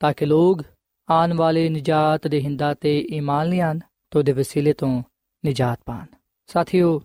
[0.00, 0.62] ਤਾਂ ਕਿ ਲੋਕ
[1.08, 3.78] ਆਉਣ ਵਾਲੇ ਨਜਾਤ ਦੇ ਹਿੰਦਾ ਤੇ ਈਮਾਨ ਲਿਆਣ
[4.10, 5.02] ਤੋਂ ਦੇ ਵਸੀਲੇ ਤੋਂ
[5.44, 6.06] ਨਜਾਤ ਪਾਣ
[6.48, 7.00] ਸਾਥੀਓ,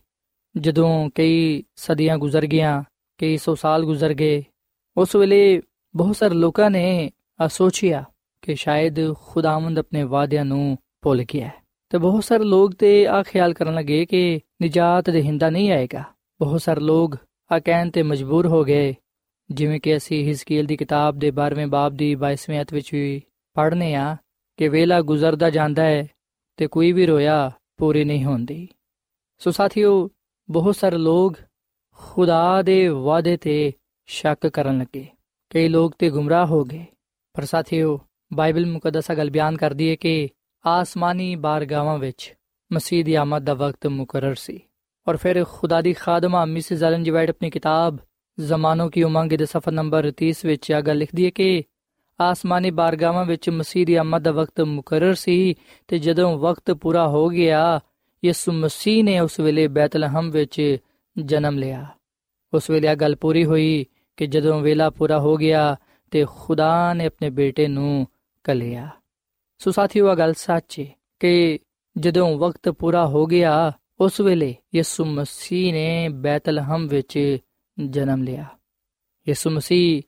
[0.56, 2.84] ਜਦੋਂ ਕਈ ਸਦੀਆਂ ਗੁਜ਼ਰ ਗਈਆਂ,
[3.20, 4.44] ਕਈ ਸੌ ਸਾਲ ਗੁਜ਼ਰ ਗਏ,
[4.98, 5.62] ਉਸ ਵੇਲੇ
[5.96, 7.12] ਬਹੁਤ ਸਾਰੇ ਲੋਕਾਂ ਨੇ
[7.50, 8.04] ਸੋਚਿਆ
[8.42, 11.54] ਕਿ ਸ਼ਾਇਦ ਖੁਦਾਵੰਦ ਆਪਣੇ ਵਾਅਦਿਆਂ ਨੂੰ ਭੁੱਲ ਗਿਆ ਹੈ।
[11.90, 16.04] ਤੇ ਬਹੁਤ ਸਾਰੇ ਲੋਕ ਤੇ ਆ ਖਿਆਲ ਕਰਨ ਲੱਗੇ ਕਿ ਨਜਾਤ ਦੇ ਹਿੰਦਾ ਨਹੀਂ ਆਏਗਾ।
[16.40, 17.18] ਬਹੁਤ ਸਾਰੇ ਲੋਕ
[17.52, 18.96] ਆ ਕਹਿਣ ਤੇ ਮਜਬੂਰ ਹੋ ਗਏ,
[19.52, 23.22] ਜਿਵੇਂ ਕਿ ਅਸੀਂ ਹਿਸਕੀਲ ਦੀ ਕਿਤਾਬ ਦੇ 12ਵੇਂ ਬਾਬ ਦੀ 22ਵੇਂ ਅਧ ਵਿੱਚ ਵੀ
[23.54, 24.18] ਪੜ੍ਹਨੇ ਆ
[24.58, 26.08] ਕਿ ਵੇਲਾ ਗੁਜ਼ਰਦਾ ਜਾਂਦਾ ਹੈ
[26.58, 28.68] ਤੇ ਕੋਈ ਵੀ ਰੋਇਆ ਪੂਰੀ ਨਹੀਂ ਹੁੰਦੀ।
[29.40, 30.10] ਸੋ ਸਾਥੀਓ,
[30.50, 31.34] ਬਹੁਤ ਸਾਰੇ ਲੋਕ
[31.96, 33.74] ਖੁਦਾ ਦੇ ਵਾਅਦੇ ਤੇ
[34.06, 35.08] ਸ਼ੱਕ ਕਰਨ ਲੱਗੇ।
[35.50, 36.86] ਕਈ ਲੋਕ ਤੇ ਗੁੰਮਰਾਹ ਹੋ ਗਏ।
[37.34, 38.00] ਪਰ ਸਾਥੀਓ
[38.34, 40.30] ਬਾਈਬਲ ਮੁਕੱਦਸਾ ਗੱਲ ਬਿਆਨ ਕਰਦੀ ਹੈ ਕਿ
[40.66, 42.36] ਆਸਮਾਨੀ ਬਾਰਗਾਵਾਂ ਵਿੱਚ
[42.74, 44.60] ਮਸੀਹ ਦੀ ਆਮਦ ਦਾ ਵਕਤ ਮੁਕਰਰ ਸੀ।
[45.08, 47.98] ਔਰ ਫਿਰ ਖੁਦਾ ਦੀ ਖਾਦਮਾ ਮਿਸਿਸ ਐਲਨ ਜੀ ਵਾਈਟ ਆਪਣੀ ਕਿਤਾਬ
[48.40, 51.64] ਜ਼ਮਾਨੋਂ ਕੀ ਉਮੰਗ ਦੇ ਸਫਾ ਨੰਬਰ 30 ਵਿੱਚ ਇਹ ਗੱਲ ਲਿਖਦੀ ਹੈ ਕਿ
[52.22, 55.56] ਆਸਮਾਨੀ ਬਾਰਗਾਵਾਂ ਵਿੱਚ ਮਸੀਹ ਦੀ ਆਮਦ ਦਾ ਵਕਤ ਮੁਕਰਰ ਸੀ
[55.88, 57.80] ਤੇ ਜਦੋਂ ਵਕਤ ਪੂਰਾ ਹੋ ਗਿਆ,
[58.26, 60.78] ਯਿਸੂ ਮਸੀਹ ਨੇ ਉਸ ਵੇਲੇ ਬੈਤਲਹਮ ਵਿੱਚ
[61.26, 61.86] ਜਨਮ ਲਿਆ।
[62.54, 63.86] ਉਸ ਵੇਲੇ ਇਹ ਗੱਲ ਪੂਰੀ ਹੋਈ
[64.18, 65.78] ਕਿ ਜਦੋਂ ਵੇਲਾ ਪੂਰਾ ਹੋ ਗਿਆ
[66.12, 68.08] ਤੇ ਖੁਦਾ ਨੇ ਆਪਣੇ ਬੇਟੇ ਨੂੰ
[68.44, 68.90] ਕਲਿਆ
[69.58, 70.86] ਸੋ ਸਾਥੀਓ ਇਹ ਗੱਲ ਸੱਚ ਹੈ
[71.20, 71.60] ਕਿ
[71.98, 77.38] ਜਦੋਂ ਵਕਤ ਪੂਰਾ ਹੋ ਗਿਆ, ਉਸ ਵੇਲੇ ਯਿਸੂ ਮਸੀਹ ਨੇ ਬੈਤਲਹਮ ਵਿੱਚ
[77.90, 78.46] ਜਨਮ ਲਿਆ।
[79.28, 80.02] ਯਿਸੂ ਮਸੀਹ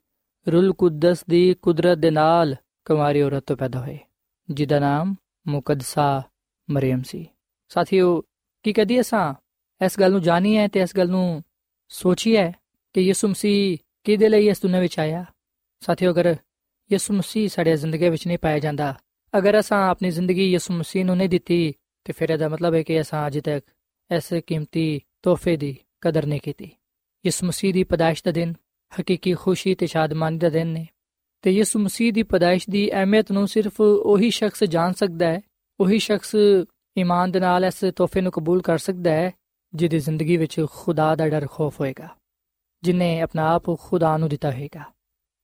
[0.51, 2.55] ਰੂਲ ਕੁਦਸ ਦੀ ਕੁਦਰਤ ਦੇ ਨਾਲ
[2.85, 3.99] ਕੁਮਾਰੀ ਔਰਤ ਤੋਂ ਪੈਦਾ ਹੋਏ,
[4.49, 5.15] ਜਿਹਦਾ ਨਾਮ
[5.47, 6.23] ਮੁਕੱਦਸਾ
[6.69, 7.27] ਮਰੀਮ ਸੀ।
[7.69, 8.23] ਸਾਥੀਓ,
[8.63, 9.33] ਕੀ ਕਦੀ ਅਸਾਂ?
[9.85, 11.43] ਇਸ ਗੱਲ ਨੂੰ ਜਾਣੀ ਹੈ ਤੇ ਇਸ ਗੱਲ ਨੂੰ
[11.89, 12.55] ਸੋਚੀ ਹੈ
[12.93, 15.25] ਕਿ ਯਿਸੂ ਮਸੀਹ ਕਿਹਦੇ ਲਈ ਇਸ ਦੁਨੀਆਂ ਵਿੱਚ ਆਇਆ?
[15.79, 16.35] ਸਾਥੀਓ, ਅਗਰ
[16.93, 18.95] ਯਿਸੂ ਮਸੀਹ ਸਾਡੇ ਜ਼ਿੰਦਗੀ ਵਿੱਚ ਨਹੀਂ ਪਾਇਆ ਜਾਂਦਾ।
[19.33, 21.73] ਅਗਰ ਅਸਾਂ ਆਪਣੀ ਜ਼ਿੰਦਗੀ ਯਿਸੂ ਮਸੀਹ ਨੂੰ ਨਹੀਂ ਦਿੱਤੀ,
[22.05, 23.65] ਤੇ ਫਿਰ ਇਹਦਾ ਮਤਲਬ ਹੈ ਕਿ ਅਸਾਂ ਅਜੇ ਤੱਕ
[24.09, 26.69] ਐਸੇ ਕੀਮਤੀ ਤੋਹਫੇ ਦੀ ਕਦਰ ਨਹੀਂ ਕੀਤੀ।
[27.25, 28.53] ਯਿਸੂ ਮਸੀਹ ਦੀ ਪਦਾਇਸ਼ ਦਾ ਦਿਨ,
[28.91, 30.87] ਹਕੀਕੀ ਖੁਸ਼ੀ ਤੇ ਸ਼ਾਦਮਾਨੀ ਦਾ ਦਿਨ ਨੇ।
[31.41, 35.41] ਤੇ ਯਿਸੂ ਮਸੀਹ ਦੀ ਪਦਾਇਸ਼ ਦੀ ਅਹਿਮੀਅਤ ਨੂੰ ਸਿਰਫ ਉਹੀ ਸ਼ਖਸ ਜਾਣ ਸਕਦਾ ਹੈ,
[35.79, 36.35] ਉਹੀ ਸ਼ਖਸ
[36.97, 39.31] ਈਮਾਨ ਦੇ ਨਾਲ ਇਸ ਤੋਹਫੇ ਨੂੰ ਕਬੂਲ ਕਰ ਸਕਦਾ ਹੈ,
[39.73, 42.07] ਜਿਹਦੀ ਜ਼ਿੰਦਗੀ ਵਿੱਚ ਖੁਦਾ ਦਾ ਡਰ ਖੌਫ ਹੋਏਗਾ,
[42.83, 44.83] ਜਿਨੇ ਆਪਣਾ ਆਪ ਖੁਦਾ ਨੂੰ ਦਿੱਤਾ ਹੋਏਗਾ।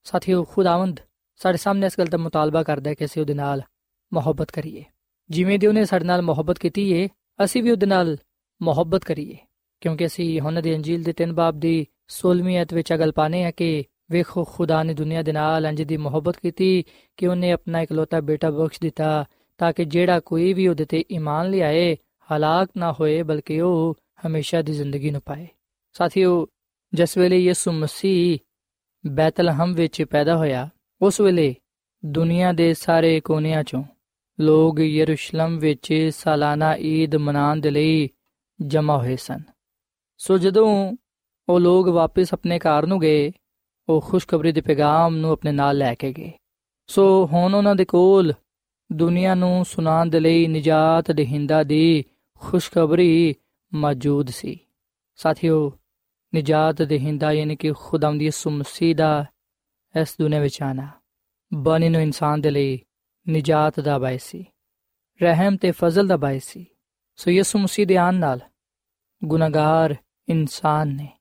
[0.04, 1.00] ਸਾਥੀਓ, ਖੁਦਾਵੰਦ
[1.42, 3.62] ਸਾਡੇ ਸਾਹਮਣੇ ਇਸ ਗੱਲ ਦਾ ਮੁਤਾਲਬਾ ਕਰਦਾ ਹੈ ਕਿ ਅਸੀਂ ਉਹਦੇ ਨਾਲ
[4.14, 4.84] ਮੁਹੱਬਤ ਕਰੀਏ।
[5.30, 7.10] ਜਿਵੇਂ ਦੀ ਉਹਨੇ ਸਾਡੇ ਨਾਲ ਮੁਹੱਬਤ ਕੀਤੀ ਏ,
[7.44, 8.18] ਅਸੀਂ ਵੀ ਉਹਦੇ ਨਾਲ
[8.62, 9.38] ਮੁਹੱਬਤ ਕਰੀਏ।
[9.82, 13.52] ਕਿਉਂਕਿ ਅਸੀਂ ਯਹੋਨਾ ਦੀ ਅੰਜੀਲ ਦੇ 3 ਬਾਬ ਦੀ 16ਵੀਂ ਅਧ ਵਿੱਚ ਅਗਲ ਪਾਣੇ ਆ
[13.52, 16.84] ਕਿ ਵੇਖੋ, ਖੁਦਾ ਨੇ ਦੁਨੀਆ ਦੇ ਨਾਲ ਅੰਜ ਦੀ ਮੁਹੱਬਤ ਕੀਤੀ
[17.18, 19.26] ਕਿ ਉਹਨੇ ਆਪਣਾ ਇਕਲੌਤਾ ਬੇਟਾ ਬਖਸ਼ ਦਿੱਤਾ
[19.58, 21.98] ਤਾਂ ਕਿ ਜਿਹੜਾ ਕੋਈ ਵੀ ਉਹਦੇ ਤੇ ਈਮਾਨ ਲਿਆਏ,
[22.36, 23.98] ਹਲਾਕ ਨਾ ਹੋਏ, ਬਲਕਿ ਉਹ
[24.28, 25.48] ਹਮੇਸ਼ਾ ਦੀ ਜ਼ਿੰਦਗੀ ਨੂੰ ਪਾਏ।
[25.94, 26.48] ਸਾਥੀਓ,
[26.94, 28.40] ਜਿਸ ਵੇਲੇ ਯਿਸੂ ਮਸੀਹ
[29.08, 30.70] ਬੈਤਲਹਮ ਵਿੱਚ ਪੈਦਾ ਹੋਇਆ
[31.02, 31.56] ਉਸ ਵੇਲੇ
[32.06, 33.84] ਦੁਨੀਆ ਦੇ ਸਾਰੇ ਕੋਨਿਆਂ ਚੋਂ
[34.40, 38.10] ਲੋਕ ਯਰੂਸ਼ਲਮ ਵਿੱਚ ਸਾਲਾਨਾ ਈਦ ਮਨਾਉਣ ਦੇ ਲਈ
[38.62, 39.42] ਜਮ੍ਹਾਂ ਹੋਏ ਸਨ।
[40.18, 40.98] ਸੋ ਜਦੋਂ
[41.50, 43.32] ਉਹ ਲੋਕ ਵਾਪਸ ਆਪਣੇ ਘਰ ਨੂੰ ਗਏ,
[43.90, 46.32] ਉਹ ਖੁਸ਼ਖਬਰੀ ਦੇ ਪੈਗਾਮ ਨੂੰ ਆਪਣੇ ਨਾਲ ਲੈ ਕੇ ਗਏ।
[46.88, 48.34] ਸੋ ਹੁਣ ਉਹਨਾਂ ਦੇ ਕੋਲ
[48.92, 52.06] ਦੁਨੀਆ ਨੂੰ ਸੁਣਾਉਣ ਦੇ ਲਈ ਨਜਾਤ ਦੇ ਹਿੰਦਾ ਦੀ
[52.40, 53.36] ਖੁਸ਼ਖਬਰੀ
[53.74, 54.60] ਮੌਜੂਦ ਸੀ।
[55.16, 55.78] ਸਾਥੀਓ,
[56.36, 59.26] ਨਜਾਤ ਦੇ ਹਿੰਦਾ ਯਾਨੀ ਕਿ ਖੁਦਾਵੰਦ ਯਿਸੂ ਮਸੀਹ ਦਾ
[60.02, 60.90] ਇਸ ਦੁਨੀਆ ਵਿੱਚ ਆਣਾ।
[61.54, 62.82] ਬਣੀ ਨੂੰ ਇਨਸਾਨ ਦੇ ਲਈ
[63.30, 64.46] ਨਜਾਤ ਦਾ ਬਾਇਸ ਸੀ।
[65.22, 66.66] ਰਹਿਮ ਤੇ ਫਜ਼ਲ ਦਾ ਬਾਇਸ ਸੀ।
[67.16, 68.40] ਸੋ ਯਿਸੂ ਮਸੀਹ ਦੇ ਆਨ ਨਾਲ
[69.26, 69.96] ਗੁਨਾਹਗਾਰ
[70.30, 71.18] ਇਨਸਾਨ ਨੇ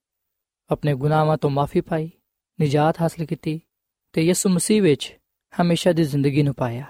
[0.71, 2.11] ਆਪਣੇ ਗੁਨਾਹਾਂ ਤੋਂ ਮਾਫੀ ਪਾਈ,
[2.63, 3.61] ਨਜਾਤ ਹਾਸਲ ਕੀਤੀ
[4.13, 5.19] ਤੇ ਯਿਸੂ ਮਸੀਹ ਵਿੱਚ
[5.63, 6.87] ਹਮੇਸ਼ਾ ਦੀ ਜ਼ਿੰਦਗੀ ਨੂੰ ਪਾਇਆ।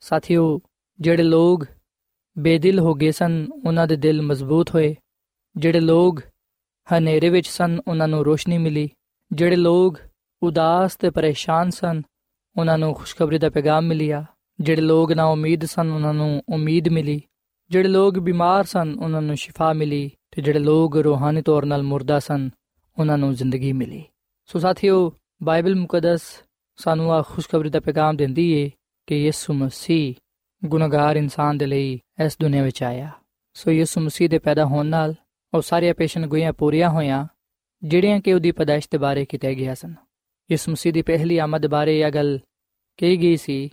[0.00, 0.60] ਸਾਥੀਓ,
[1.00, 1.60] ਜਿਹੜੇ ਲੋਗ
[2.38, 4.96] ਬੇਦਿਲ ਹੋ ਗਏ ਸਨ, ਉਹਨਾਂ ਦੇ ਦਿਲ ਮਜ਼ਬੂਤ ਹੋਏ।
[5.56, 6.18] ਜਿਹੜੇ ਲੋਗ
[6.92, 8.90] ਹਨੇਰੇ ਵਿੱਚ ਸਨ, ਉਹਨਾਂ ਨੂੰ ਰੋਸ਼ਨੀ ਮਿਲੀ।
[9.32, 9.94] ਜਿਹੜੇ ਲੋਗ
[10.46, 12.02] ਉਦਾਸ ਤੇ ਪਰੇਸ਼ਾਨ ਸਨ।
[12.56, 14.24] ਉਹਨਾਂ ਨੂੰ ਖੁਸ਼ਖਬਰੀ ਦਾ ਪੈਗਾਮ ਮਿਲਿਆ।
[14.60, 17.22] ਜਿਹੜੇ ਲੋਗ ਨਾ ਉਮੀਦ ਸਨ, ਉਹਨਾਂ ਨੂੰ ਉਮੀਦ ਮਿਲੀ।
[17.70, 22.18] ਜਿਹੜੇ ਲੋਗ ਬਿਮਾਰ ਸਨ, ਉਹਨਾਂ ਨੂੰ ਸ਼ਿਫਾ ਮਿਲੀ ਤੇ ਜਿਹੜੇ ਲੋਗ ਰੂਹਾਨੀ ਤੌਰ 'ਤੇ ਮੁਰਦਾ
[22.18, 22.50] ਸਨ,
[22.98, 24.04] ਉਹਨਾਂ ਨੂੰ ਜ਼ਿੰਦਗੀ ਮਿਲੀ।
[24.46, 26.22] ਸੋ ਸਾਥੀਓ, ਬਾਈਬਲ ਮੁਕੱਦਸ
[26.76, 28.70] ਸਾਨੂੰ ਆ ਖੁਸ਼ਖਬਰੀ ਦਾ ਪੈਗਾਮ ਦਿੰਦੀ ਏ
[29.06, 30.14] ਕਿ ਯਿਸੂ ਮਸੀਹ
[30.64, 33.10] ਗੁਨਾਹਗਾਰ ਇਨਸਾਨ ਦੇ ਲਈ ਇਸ ਦੁਨੀਆ ਵਿੱਚ ਆਇਆ।
[33.54, 35.14] ਸੋ ਯਿਸੂ ਮਸੀਹ ਦੇ ਪੈਦਾ ਹੋਣ ਨਾਲ
[35.54, 37.26] ਉਹ ਸਾਰੀਆਂ ਪੇਸ਼ਨਗੋਈਆਂ ਪੂਰੀਆਂ ਹੋਈਆਂ,
[37.84, 39.94] ਜਿਹੜੀਆਂ ਕਿ ਉਹਦੀ ਪਦਾਇਸ਼ ਦੇ ਬਾਰੇ ਕੀਤੇ ਗਿਆ ਸਨ।
[40.50, 42.38] ਯਿਸੂ ਮਸੀਹ ਦੀ ਪਹਿਲੀ ਆਮਦ ਬਾਰੇ ਇਹ ਗੱਲ
[42.98, 43.64] ਕਹੀ ਗਈ ਸੀ,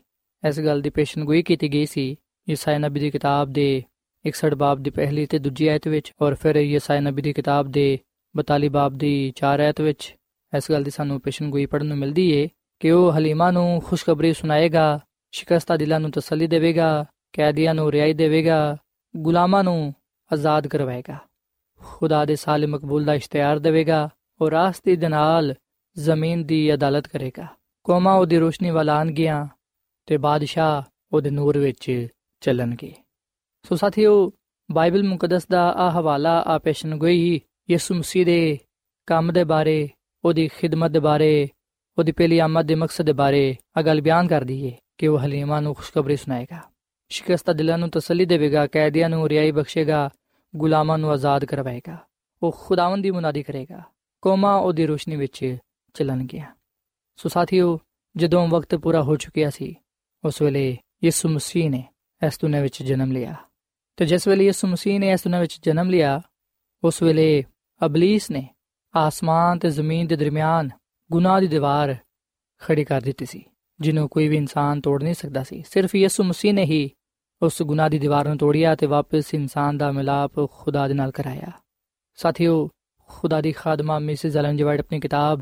[0.44, 2.16] ਇਸ ਗੱਲ ਦੀ ਪੇਸ਼ਨਗੋਈ ਕੀਤੀ ਗਈ ਸੀ,
[2.50, 3.84] ਯਸਾਇਆ ਨਬੀ ਦੀ ਕਿਤਾਬ ਦੇ
[4.26, 8.00] 61 ਬਾਬ ਦੀ ਪਹਿਲੀ ਤੇ ਦੂਜੀ ਆਇਤ ਵਿੱਚ ਔਰ ਫਿਰ ਯਸਾਇਆ ਨਬੀ ਦੀ ਕਿਤਾਬ ਦੇ
[8.36, 10.16] 42 ਬਾਬ ਦੀ 4 ਆਇਤ ਵਿੱਚ
[10.54, 12.48] ਇਸ ਗੱਲ ਦੀ ਸਾਨੂੰ ਪੇਸ਼ਨਗੋਈ ਪੜਨ ਨੂੰ ਮਿਲਦੀ ਏ
[12.80, 15.00] ਕਿ ਉਹ ਹਲੀਮਾ ਨੂੰ ਖੁਸ਼ਖਬਰੀ ਸੁਣਾਏਗਾ,
[15.32, 18.78] ਸ਼ਿਕਸਤਾ ਦਿਲਾਂ ਨੂੰ ਤਸੱਲੀ ਦੇਵੇਗਾ, ਕੈਦੀਆਂ ਨੂੰ ਰਿਹਾਈ ਦੇਵੇਗਾ,
[19.18, 19.94] ਗੁਲਾਮਾਂ ਨੂੰ
[20.32, 21.18] ਆਜ਼ਾਦ ਕਰਵਾਏਗਾ।
[21.82, 24.10] ਖੁਦਾ ਦੇ ਸਾਲੇ ਮਕਬੂਲ ਦਾ ਇਸ਼ਤਿਹਾਰ ਦੇਵੇਗਾ
[24.42, 25.54] ਔਰ ਰਾਸਤੇ ਦੇ ਨਾਲ
[25.98, 27.48] ਜ਼ਮੀਨ ਦੀ ਅਦਾਲਤ ਕਰੇਗਾ।
[27.84, 29.48] ਕੋਮਾ ਉਹਦੀ ਰੋਸ਼ਨੀ ਵੱਲ ਆਣਗੀਆਂ
[30.06, 32.08] ਤੇ ਬਾਦਸ਼ਾਹ ਉਹਦੇ ਨੂਰ ਵਿੱਚ
[32.42, 32.94] ਚੱਲਣਗੇ।
[33.64, 34.34] ਸੋ ਸਾਥੀਓ,
[34.72, 38.60] ਬਾਈਬਲ ਮੁਕੱਦਸ ਦਾ ਆ ਹਵਾਲਾ ਆ ਪੇਸ਼ਨਗੋਈ ਯਿਸੂ ਮਸੀਹ ਦੇ
[39.06, 39.90] ਕੰਮ ਦੇ ਬਾਰੇ,
[40.26, 41.50] ਉਹਦੀ ਖਿਦਮਤ ਦੇ ਬਾਰੇ,
[41.98, 45.62] ਉਹਦੀ ਪਹਿਲੀ ਆਮਦ ਦੇ ਮਕਸਦ ਦੇ ਬਾਰੇ ਆ ਗੱਲ ਬਿਆਨ ਕਰਦੀ ਏ ਕਿ ਉਹ ਹਲੀਮਾਂ
[45.62, 46.60] ਨੂੰ ਖੁਸ਼ਖਬਰੀ ਸੁਣਾਏਗਾ।
[47.10, 50.10] ਸ਼ਿਕਸਤਾ ਦਿਲਾਂ ਨੂੰ ਤਸੱਲੀ ਦੇਵੇਗਾ, ਕੈਦੀਆਂ ਨੂੰ ਰਿਆਈ ਬਖਸ਼ੇਗਾ,
[50.56, 51.98] ਗੁਲਾਮਾਂ ਨੂੰ ਆਜ਼ਾਦ ਕਰਵਾਏਗਾ।
[52.44, 53.82] ਉਹ ਖੁਦਾਵੰਦ ਦੀ ਮੁਨਾਦੀ ਕਰੇਗਾ।
[54.22, 55.58] ਕੋਮਾ ਉਹਦੀ ਰੋਸ਼ਨੀ ਵਿੱਚ
[55.94, 56.56] ਚੱਲਣਗੀਆਂ
[57.16, 57.80] ਸੋ ਸਾਥੀਓ,
[58.18, 59.76] ਜਦੋਂ ਵਕਤ ਪੂਰਾ ਹੋ ਚੁੱਕਿਆ ਸੀ,
[60.26, 61.84] ਉਸ ਵੇਲੇ ਯਿਸੂ ਮਸੀਹ ਨੇ
[62.28, 63.36] ਇਸ ਦੁਨੀਆਂ ਵਿੱਚ ਜਨਮ ਲਿਆ।
[63.98, 66.22] ਤੇ ਜਿਸ ਵੇਲੇ ਯਿਸੂ ਮਸੀਹ ਨੇ ਇਸ ਦੁਨੀਆਂ ਵਿੱਚ ਜਨਮ ਲਿਆ,
[66.84, 67.46] ਉਸ ਵੇਲੇ
[67.86, 68.50] ਅਬਲੀਸ ਨੇ
[68.96, 70.70] ਆਸਮਾਨ ਤੇ ਜ਼ਮੀਨ ਦੇ ਦਰਮਿਆਨ
[71.12, 71.96] ਗੁਨਾਹ ਦੀ ਦੀਵਾਰ
[72.60, 73.44] ਖੜੀ ਕਰ ਦਿੱਤੀ ਸੀ,
[73.80, 76.92] ਜਿਹਨੂੰ ਕੋਈ ਵੀ ਇਨਸਾਨ ਤੋੜ ਨਹੀਂ ਸਕਦਾ ਸੀ। ਸਿਰਫ ਯਿਸੂ ਮਸੀਹ ਨੇ ਹੀ
[77.42, 81.52] ਉਸ ਗੁਨਾਹ ਦੀ ਦੀਵਾਰ ਨੂੰ ਤੋੜਿਆ ਤੇ ਵਾਪਸ ਇਨਸਾਨ ਦਾ ਮਿਲਾਪ ਖੁਦਾ ਦੇ ਨਾਲ ਕਰਾਇਆ।
[82.16, 82.70] ਸਾਥੀਓ,
[83.08, 85.42] ਖੁਦਾ ਦੀ ਖਾਦਮਾ ਮਿਸਿਸ ਐਲਨ ਜਵਾਈਟ ਆਪਣੀ ਕਿਤਾਬ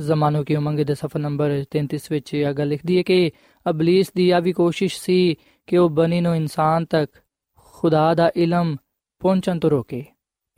[0.00, 3.30] ਜ਼ਮਾਨੋ ਕੀ ਉਮੰਗ ਦੇ ਸਫਾ ਨੰਬਰ 33 ਵਿੱਚ ਇਹ ਗੱਲ ਲਿਖਦੀ ਹੈ ਕਿ
[3.70, 5.34] ਅਬਲਿਸ ਦੀ ਆ ਵੀ ਕੋਸ਼ਿਸ਼ ਸੀ
[5.66, 7.12] ਕਿ ਉਹ ਬਨੀ ਨੂੰ ਇਨਸਾਨ ਤੱਕ
[7.56, 8.76] ਖੁਦਾ ਦਾ ਇਲਮ
[9.18, 10.04] ਪਹੁੰਚਣ ਤੋਂ ਰੋਕੇ।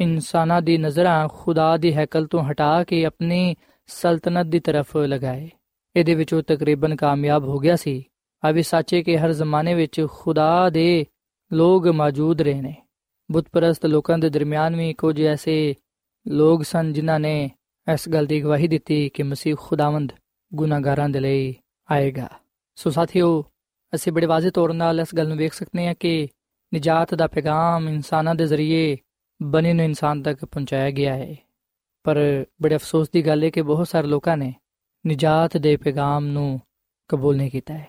[0.00, 3.54] ਇਨਸਾਨਾਂ ਦੀ ਨਜ਼ਰਾਂ ਖੁਦਾ ਦੀ ਹੈਕਲ ਤੋਂ ਹਟਾ ਕੇ ਆਪਣੀ
[3.86, 5.50] ਸਲਤਨਤ ਦੀ ਤਰਫ ਲਗਾਏ।
[5.96, 8.04] ਇਹਦੇ ਵਿੱਚ ਉਹ ਤਕਰੀਬਨ ਕਾਮਯਾਬ ਹੋ ਗਿਆ ਸੀ।
[8.44, 11.06] ਆ ਵੀ ਸੱਚੇ ਕਿ ਹਰ ਜ਼ਮਾਨੇ ਵਿੱਚ ਖੁਦਾ ਦੇ
[11.52, 12.74] ਲੋਕ ਮੌਜੂਦ ਰਹੇ ਨੇ।
[13.32, 15.74] ਬੁੱਤਪਰਸਤ ਲੋਕਾਂ ਦੇ ਦਰਮਿਆਨ ਵੀ ਕੁਝ ਐਸੇ
[16.28, 17.50] ਲੋਕ ਸਨ ਜਿਨ੍ਹਾਂ ਨੇ
[17.92, 20.12] ਇਸ ਗੱਲ ਦੀ ਗਵਾਹੀ ਦਿੱਤੀ ਕਿ ਮਸੀਹ ਖੁਦਾਵੰਦ
[20.54, 21.56] ਗੁਨਾਹਗਾਰਾਂ ਦੇ ਲਈ
[21.90, 22.28] ਆਏਗਾ।
[22.74, 23.44] ਸੋ ਸਾਥੀਓ,
[23.94, 26.28] ਅਸੀਂ ਬੜੇ ਵਾਜ਼ਿਹ ਤੌਰ 'ਤੇ ਇਸ ਗੱਲ ਨੂੰ ਵੇਖ ਸਕਦੇ ਹਾਂ ਕਿ
[26.74, 28.96] ਨਜਾਤ ਦਾ ਪੈਗਾਮ ਇਨਸਾਨਾਂ ਦੇ ਜ਼ਰੀਏ
[29.42, 31.36] ਬਣੇ ਨੂੰ ਇਨਸਾਨ ਤੱਕ ਪਹੁੰਚਾਇਆ ਗਿਆ ਹੈ।
[32.04, 34.54] ਪਰ ਬੜੇ ਅਫਸੋਸ ਦੀ ਗੱਲ ਹੈ ਕਿ ਬਹੁਤ ਸਾਰੇ ਲੋਕਾਂ ਨੇ
[35.08, 36.60] ਨਜਾਤ ਦੇ ਪੈਗਾਮ ਨੂੰ
[37.08, 37.88] ਕਬੂਲ ਨਹੀਂ ਕੀਤਾ ਹੈ।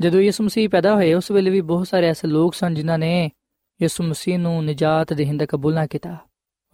[0.00, 3.30] ਜਦੋਂ ਯਿਸੂ ਮਸੀਹ ਪੈਦਾ ਹੋਏ, ਉਸ ਵੇਲੇ ਵੀ ਬਹੁਤ ਸਾਰੇ ਐਸੇ ਲੋਕ ਸਨ ਜਿਨ੍ਹਾਂ ਨੇ
[3.82, 6.16] ਯਿਸੂ ਮਸੀਹ ਨੂੰ ਨਜਾਤ ਦੇਹਿੰਦਾ ਕਬੂਲ ਨਾ ਕੀਤਾ।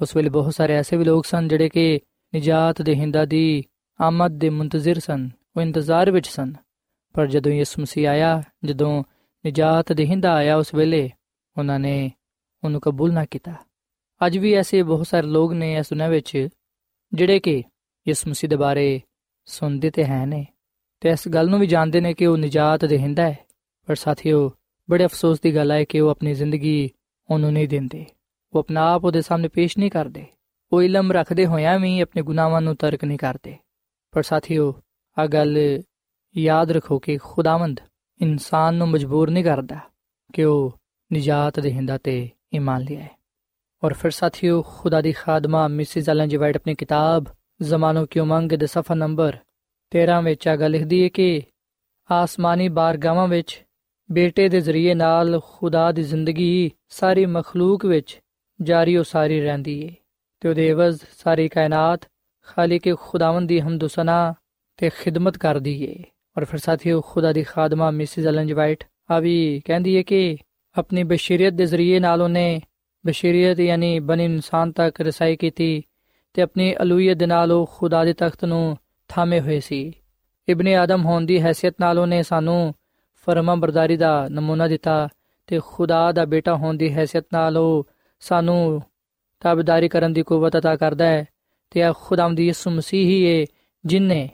[0.03, 2.01] ਉਸ ਵੇਲੇ ਬਹੁਤ ਸਾਰੇ ਐਸੇ ਵੀ ਲੋਕ ਸਨ ਜਿਹੜੇ ਕਿ
[2.37, 3.65] ਨਜਾਤ ਦੇਹਿੰਦਾ ਦੀ
[4.01, 6.55] ਆਮਦ ਦੇ ਮੁੰਤਜ਼ਰ ਸਨ, ਉਹ ਇੰਤਜ਼ਾਰ ਵਿੱਚ ਸਨ।
[7.13, 9.05] ਪਰ ਜਦੋਂ ਯਿਸੂ ਮਸੀਹ ਆਇਆ, ਜਦੋਂ
[9.47, 11.11] ਨਜਾਤ ਦੇਹਿੰਦਾ ਆਇਆ ਉਸ ਵੇਲੇ,
[11.59, 12.13] ਉਹਨਾਂ ਨੇ
[12.65, 13.55] ਉਹਨੂੰ ਕਬੂਲ ਨਾ ਕੀਤਾ।
[14.27, 16.49] ਅੱਜ ਵੀ ਐਸੇ ਬਹੁਤ ਸਾਰੇ ਲੋਕ ਨੇ ਇਸ ਦੁਨੀਆਂ ਵਿੱਚ,
[17.15, 17.63] ਜਿਹੜੇ ਕਿ
[18.09, 19.01] ਯਿਸੂ ਮਸੀਹ ਦੇ ਬਾਰੇ
[19.45, 20.47] ਸੁਣਦੇ ਤੇ ਹੈ ਨੇ।
[21.01, 23.39] ਤੇ ਇਸ ਗੱਲ ਨੂੰ ਵੀ ਜਾਣਦੇ ਨੇ ਕਿ ਉਹ ਨਜਾਤ ਦੇਹਿੰਦਾ ਹੈ।
[23.87, 24.53] ਪਰ ਸਾਥੀਓ,
[24.91, 26.91] ਬੜੇ ਅਫਸੋਸ ਦੀ ਗੱਲ ਹੈ ਕਿ ਉਹ ਆਪਣੀ ਜ਼ਿੰਦਗੀ
[27.31, 28.07] ਉਹਨੂੰ ਨਹੀਂ ਦਿੰਦੇ।
[28.53, 30.27] ਉਹ ਆਪਣਾ ਆਪ ਉਹਦੇ ਸਾਹਮਣੇ ਪੇਸ਼ ਨਹੀਂ ਕਰਦੇ।
[30.77, 33.57] ਉਹ ਇਲਮ ਰੱਖਦੇ ਹੋਇਆਂ ਵੀ ਆਪਣੇ ਗੁਨਾਹਾਂ ਨੂੰ ਤਰਕ ਨਹੀਂ ਕਰਦੇ।
[34.11, 34.81] ਪਰ ਸਾਥੀਓ,
[35.19, 35.83] ਆ ਗੱਲ
[36.37, 37.81] ਯਾਦ ਰੱਖੋ ਕਿ ਖੁਦਾਵੰਦ
[38.23, 39.79] ਇਨਸਾਨ ਨੂੰ ਮਜਬੂਰ ਨਹੀਂ ਕਰਦਾ
[40.33, 40.79] ਕਿ ਉਹ
[41.15, 43.09] ਨਜਾਤ ਦੇਹਿੰਦਾ ਤੇ ਈਮਾਨ ਲਿਆਏ।
[43.85, 47.25] ਔਰ ਫਿਰ ਸਾਥੀਓ, ਖੁਦਾ ਦੀ ਖਾਦਮਾ ਮਿਸਿਸ ਐਲਨ ਜੀ ਵਾਈਟ ਆਪਣੀ ਕਿਤਾਬ
[47.63, 49.37] ਜ਼ਮਾਨੋ ਕੀ ਉਮੰਗ ਦੇ ਸਫਾ ਨੰਬਰ
[49.91, 51.43] 13 ਵਿੱਚ ਆ ਗੱਲ ਲਿਖਦੀ ਹੈ ਕਿ
[52.11, 53.65] ਆਸਮਾਨੀ ਬਾਰਗਾਵਾਂ ਵਿੱਚ
[54.13, 58.21] ਬੇਟੇ ਦੇ ਜ਼ਰੀਏ ਨਾਲ ਖੁਦਾ ਦੀ ਜ਼ਿੰਦਗੀ ਸਾਰੀ ਮਖਲੂਕ ਵਿੱਚ
[58.63, 59.95] ਜਾਰੀ ਉਸਾਰੀ ਰਹਿੰਦੀ ਏ।
[60.41, 62.01] ਤੇ ਉਹਦੇ ਇਵਜ਼ ਸਾਰੀ ਕਾਇਨਾਤ
[62.47, 64.35] ਖਾਲਿਕ ਖੁਦਾਵੰਦ ਦੀ ਹਮਦ ਸਨਾ
[64.77, 66.05] ਤੇ ਖਿਦਮਤ ਕਰਦੀ ਏ।
[66.39, 70.37] ਔਰ ਫਿਰ ਸਾਥੀਓ, ਖੁਦਾ ਦੀ ਖਾਦਮਾ ਮਿਸਿਸ ਐਲਨ ਵਾਈਟ, ਆ ਵੀ ਕਹਿੰਦੀ ਏ ਕਿ
[70.79, 72.61] ਆਪਣੀ ਬਸ਼ਰੀਅਤ ਦੇ ਜ਼ਰੀਏ ਨਾਲ ਉਹਨੇ
[73.07, 75.83] ਬਸ਼ਰੀਅਤ ਯਾਨੀ ਬਨ ਇਨਸਾਨ ਤੱਕ ਰਸਾਈ ਕੀਤੀ
[76.35, 79.93] ਤੇ ਆਪਣੀ ਅਲੂਹੀਅਤ ਦੇ ਨਾਲ ਉਹ ਖੁਦਾ ਦੇ ਤਖਤ ਨੂੰ ਥਾਮੇ ਹੋਏ ਸੀ।
[80.49, 82.75] ਇਬਨ ਆਦਮ ਹੋਣ ਦੀ ਹیثیت ਨਾਲ ਉਹਨੇ ਸਾਨੂੰ
[83.27, 85.09] ਫਰਮਾ ਬਰਦਾਰੀ ਦਾ ਨਮੂਨਾ ਦਿੱਤਾ
[85.47, 87.87] ਤੇ ਖੁਦਾ ਦਾ ਬੇਟਾ ਹੋਣ ਦੀ ਹیثیت ਨਾਲ ਉਹ
[88.21, 88.83] ਸਾਨੂੰ
[89.40, 91.26] ਤਾਬੇਦਾਰੀ ਕਰਨ ਦੀ ਕੂਵਤ عطا ਕਰਦਾ ਹੈ
[91.70, 93.46] ਤੇ ਆ ਖੁਦਾਵੰਦ ਯਿਸੂ ਮਸੀਹ ਹੀ ਹੈ
[93.86, 94.30] ਜਿਨਨੇ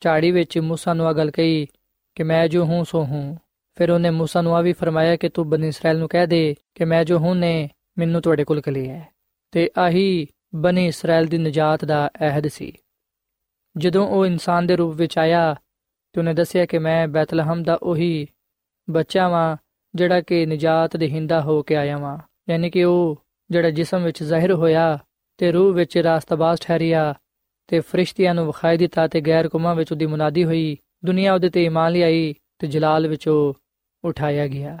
[0.00, 1.66] ਝਾੜੀ ਵਿੱਚ موسی ਨੂੰ ਆ ਗੱਲ ਕਹੀ
[2.14, 3.38] ਕਿ ਮੈਂ ਜੋ ਹੂੰ ਸੋ ਹੂੰ
[3.74, 6.84] ਫਿਰ ਉਹਨੇ موسی ਨੂੰ ਆ ਵੀ ਫਰਮਾਇਆ ਕਿ ਤੂੰ ਬਨੀ ਇਸਰਾਇਲ ਨੂੰ ਕਹਿ ਦੇ ਕਿ
[6.84, 7.68] ਮੈਂ ਜੋ ਹੂੰ ਨੇ
[7.98, 9.06] ਮੈਨੂੰ ਤੁਹਾਡੇ ਕੋਲ ਕਲੀ ਹੈ
[9.52, 12.72] ਤੇ ਆਹੀ ਬਨੀ ਇਸਰਾਇਲ ਦੀ ਨਜਾਤ ਦਾ ਅਹਿਦ ਸੀ
[13.76, 15.56] ਜਦੋਂ ਉਹ ਇਨਸਾਨ ਦੇ ਰੂਪ ਵਿੱਚ ਆਇਆ
[16.12, 18.26] ਤੇ ਉਹਨੇ ਦੱਸਿਆ ਕਿ ਮੈਂ ਬੈਤਲਹਮ ਦਾ ਉਹੀ
[18.90, 19.56] ਬੱਚਾ ਵਾਂ
[19.94, 22.18] ਜਿਹੜਾ ਕਿ ਨਜਾਤ ਦੇ ਹਿੰਦਾ ਹੋ ਕੇ ਆਇਆ ਵਾਂ
[22.50, 24.97] ਯਾਨੀ ਕਿ ਉਹ ਜਿਹੜਾ ਜਿਸਮ ਵਿੱਚ ਜ਼ਾਹਿਰ ਹੋਇਆ
[25.37, 27.13] ਤੇ ਰੂਹ ਵਿੱਚ ਰਾਸਤਬਾਜ਼ ਠਹਿਰਿਆ
[27.67, 31.63] ਤੇ ਫਰਿਸ਼ਤਿਆਂ ਨੂੰ ਵਿਖਾਈ ਦਿੱਤਾ ਤੇ ਗੈਰ ਕੌਮਾਂ ਵਿੱਚ ਉਹਦੀ ਮੁਨਾਦੀ ਹੋਈ, ਦੁਨੀਆ ਉਹਦੇ ਤੇ
[31.63, 33.53] ਈਮਾਨ ਲਿਆਈ ਤੇ ਜਲਾਲ ਵਿੱਚ ਉਹ
[34.03, 34.77] ਉਠਾਇਆ ਗਿਆ।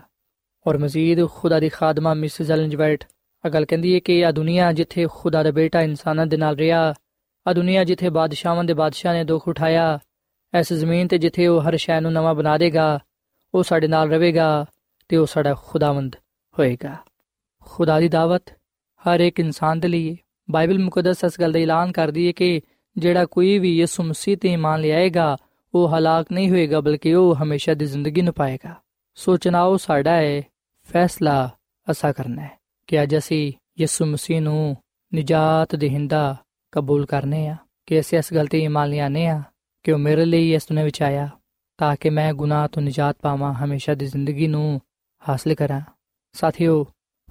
[0.67, 3.03] ਔਰ ਮਜ਼ੀਦ ਖੁਦਾ ਦੀ ਖਾਦਮਾ ਮਿਸਿਸ ਐਲਨ ਜਵਾਈਟ
[3.47, 6.93] ਅਗਲ ਕਹਿੰਦੀ ਹੈ ਕਿ ਆ ਦੁਨੀਆ ਜਿੱਥੇ ਖੁਦਾ ਦਾ ਬੇਟਾ ਇਨਸਾਨਾਂ ਦੇ ਨਾਲ ਰਿਹਾ
[7.45, 9.99] ਆ ਦੁਨੀਆ ਜਿੱਥੇ ਬਾਦਸ਼ਾਹਾਂ ਦੇ ਬਾਦਸ਼ਾਹ ਨੇ ਦੁੱਖ ਉਠਾਇਆ,
[10.59, 12.99] ਇਸ ਜ਼ਮੀਨ ਤੇ ਜਿੱਥੇ ਉਹ ਹਰ ਸ਼ੈ ਨੂੰ ਨਵਾਂ ਬਣਾ ਦੇਗਾ,
[13.53, 14.65] ਉਹ ਸਾਡੇ ਨਾਲ ਰਹੇਗਾ
[15.09, 16.15] ਤੇ ਉਹ ਸਾਡਾ ਖੁਦਾਵੰਦ
[16.59, 16.95] ਹੋਏਗਾ।
[17.65, 18.49] ਖੁਦਾ ਦੀ ਦਾਵਤ
[19.03, 20.17] ਹਰ ਇੱਕ ਇਨਸਾਨ ਦੇ ਲਈ
[20.51, 22.61] ਬਾਈਬਲ ਮੁਕੱਦਸ ਇਸ ਗੱਲ ਦਾ ਐਲਾਨ ਕਰਦੀ ਹੈ ਕਿ
[22.97, 25.37] ਜਿਹੜਾ ਕੋਈ ਵੀ ਯਿਸੂ ਮਸੀਹ ਤੇ ਇਮਾਨ ਲਿਆਏਗਾ,
[25.73, 28.75] ਉਹ ਹਲਾਕ ਨਹੀਂ ਹੋਏਗਾ, ਬਲਕਿ ਉਹ ਹਮੇਸ਼ਾ ਦੀ ਜ਼ਿੰਦਗੀ ਨੂੰ ਪਾਏਗਾ
[29.15, 30.41] ਸੋ ਚਨਾਓ ਸਾਡਾ ਹੈ,
[30.83, 31.49] ਫੈਸਲਾ
[31.91, 32.51] ਅਸਾ ਕਰਨਾ ਹੈ
[32.87, 34.77] ਕਿ ਅੱਜ ਅਸੀਂ ਯਿਸੂ ਮਸੀਹ ਨੂੰ
[35.15, 36.35] ਨਜਾਤ ਦੇਹਿੰਦਾ
[36.71, 39.41] ਕਬੂਲ ਕਰਨੇ ਆ, ਕਿ ਅਸੀਂ ਇਸ ਗੱਲ ਤੇ ਇਮਾਨ ਲਿਆਨੇ ਆ
[39.83, 41.29] ਕਿ ਉਹ ਮੇਰੇ ਲਈ ਇਸ ਦੁਨੀਆਂ ਵਿੱਚ ਆਇਆ,
[41.77, 44.81] ਤਾਂ ਕਿ ਮੈਂ ਗੁਨਾਹ ਤੋਂ ਨਜਾਤ ਪਾਵਾਂ, ਹਮੇਸ਼ਾ ਦੀ ਜ਼ਿੰਦਗੀ ਨੂੰ
[45.29, 45.81] ਹਾਸਲ ਕਰਾਂ।
[46.33, 46.85] ਸਾਥੀਓ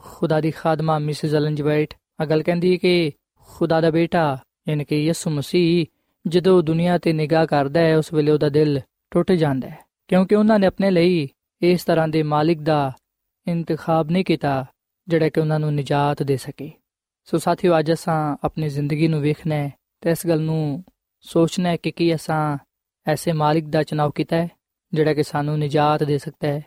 [0.04, 4.38] ਖੁਦਾ ਦੀ ਖਾਦਮਾ ਮਿਸਿਸ ਐਲਨ ਜਵਾਈਟ ਅਗਲ ਕਹਿੰਦੀ ਕਿ ਖੁਦਾ ਦਾ ਬੇਟਾ,
[4.68, 5.86] ਯਾਨੀ ਕਿ ਯਿਸੂ ਮਸੀਹ,
[6.26, 10.58] ਜਦੋਂ ਦੁਨੀਆ ਤੇ ਨਿਗਾਹ ਕਰਦਾ ਹੈ, ਉਸ ਵੇਲੇ ਉਹਦਾ ਦਿਲ ਟੁੱਟ ਜਾਂਦਾ ਹੈ। ਕਿਉਂਕਿ ਉਹਨਾਂ
[10.58, 11.28] ਨੇ ਆਪਣੇ ਲਈ
[11.62, 12.92] ਇਸ ਤਰ੍ਹਾਂ ਦੇ ਮਾਲਿਕ ਦਾ
[13.46, 14.66] ਇੰਤਖਾਬ ਨਹੀਂ ਕੀਤਾ,
[15.08, 16.72] ਜਿਹੜਾ ਕਿ ਉਹਨਾਂ ਨੂੰ ਨਜਾਤ ਦੇ ਸਕੇ।
[17.24, 20.84] ਸੋ ਸਾਥੀਓ, ਅੱਜ ਅਸਾਂ ਆਪਣੀ ਜ਼ਿੰਦਗੀ ਨੂੰ ਵੇਖਣਾ ਹੈ ਤੇ ਇਸ ਗੱਲ ਨੂੰ
[21.20, 22.58] ਸੋਚਣਾ ਹੈ ਕਿ ਕੀ ਅਸਾਂ
[23.06, 24.48] ਐਸੇ ਮਾਲਿਕ ਦਾ ਚਨਾਵ ਕੀਤਾ ਹੈ,
[24.92, 26.64] ਜਿਹੜਾ ਕਿ ਸਾਨੂੰ ਨਿਜਾਤ ਦੇ ਸਕਦਾ ਹੈ।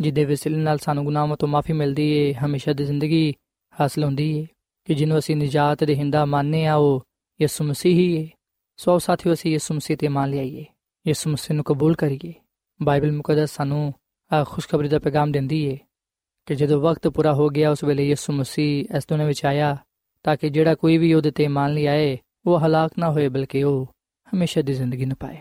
[0.00, 3.34] ਜਿਹਦੇ ਵਸਿਲੇ ਨਾਲ ਸਾਨੂੰ ਗੁਨਾਹਾਂ ਤੋਂ ਮਾਫੀ ਮਿਲਦੀ ਹੈ ਹਮੇਸ਼ਾ ਦੀ ਜ਼ਿੰਦਗੀ
[3.80, 4.46] ਹਾਸਲ ਹੁੰਦੀ ਹੈ
[4.84, 7.02] ਕਿ ਜਿਹਨੂੰ ਅਸੀਂ ਨਿਜਾਤ ਦੇ ਹਿੰਦਾ ਮੰਨਨੇ ਆ, ਉਹ
[7.40, 8.28] ਯਿਸੂ ਮਸੀਹ ਹੀ ਹੈ
[8.76, 10.64] ਸੋ ਸਾਥੀਓ, ਅਸੀਂ ਯਿਸੂ ਮਸੀਹ ਤੇ ਮੰਨ ਲਿਆਈਏ।
[11.06, 12.32] ਯਿਸੂ ਮਸੀਹ ਨੂੰ ਕਬੂਲ ਕਰੀਏ।
[12.82, 13.94] ਬਾਈਬਲ ਮੁਕੱਦਸ ਸਾਨੂੰ
[14.32, 15.76] ਆ ਖੁਸ਼ਖਬਰੀ ਦਾ ਪੈਗਾਮ ਦਿੰਦੀ ਹੈ
[16.46, 19.76] ਕਿ ਜਦੋਂ ਵਕਤ ਪੂਰਾ ਹੋ ਗਿਆ, ਉਸ ਵੇਲੇ ਯਿਸੂ ਮਸੀਹ ਇਸ ਦੁਨੀਆਂ ਵਿੱਚ ਆਇਆ
[20.22, 23.86] ਤਾਂ ਕਿ ਜਿਹੜਾ ਕੋਈ ਵੀ ਉਹਦੇ ਤੇ ਮੰਨ ਲਿਆਏ ਉਹ ਹਲਾਕ ਨਾ ਹੋਏ, ਬਲਕਿ ਉਹ
[24.34, 25.38] ਹਮੇਸ਼ਾ ਦੀ ਜ਼ਿੰਦਗੀ ਨੂੰ ਪਾਏ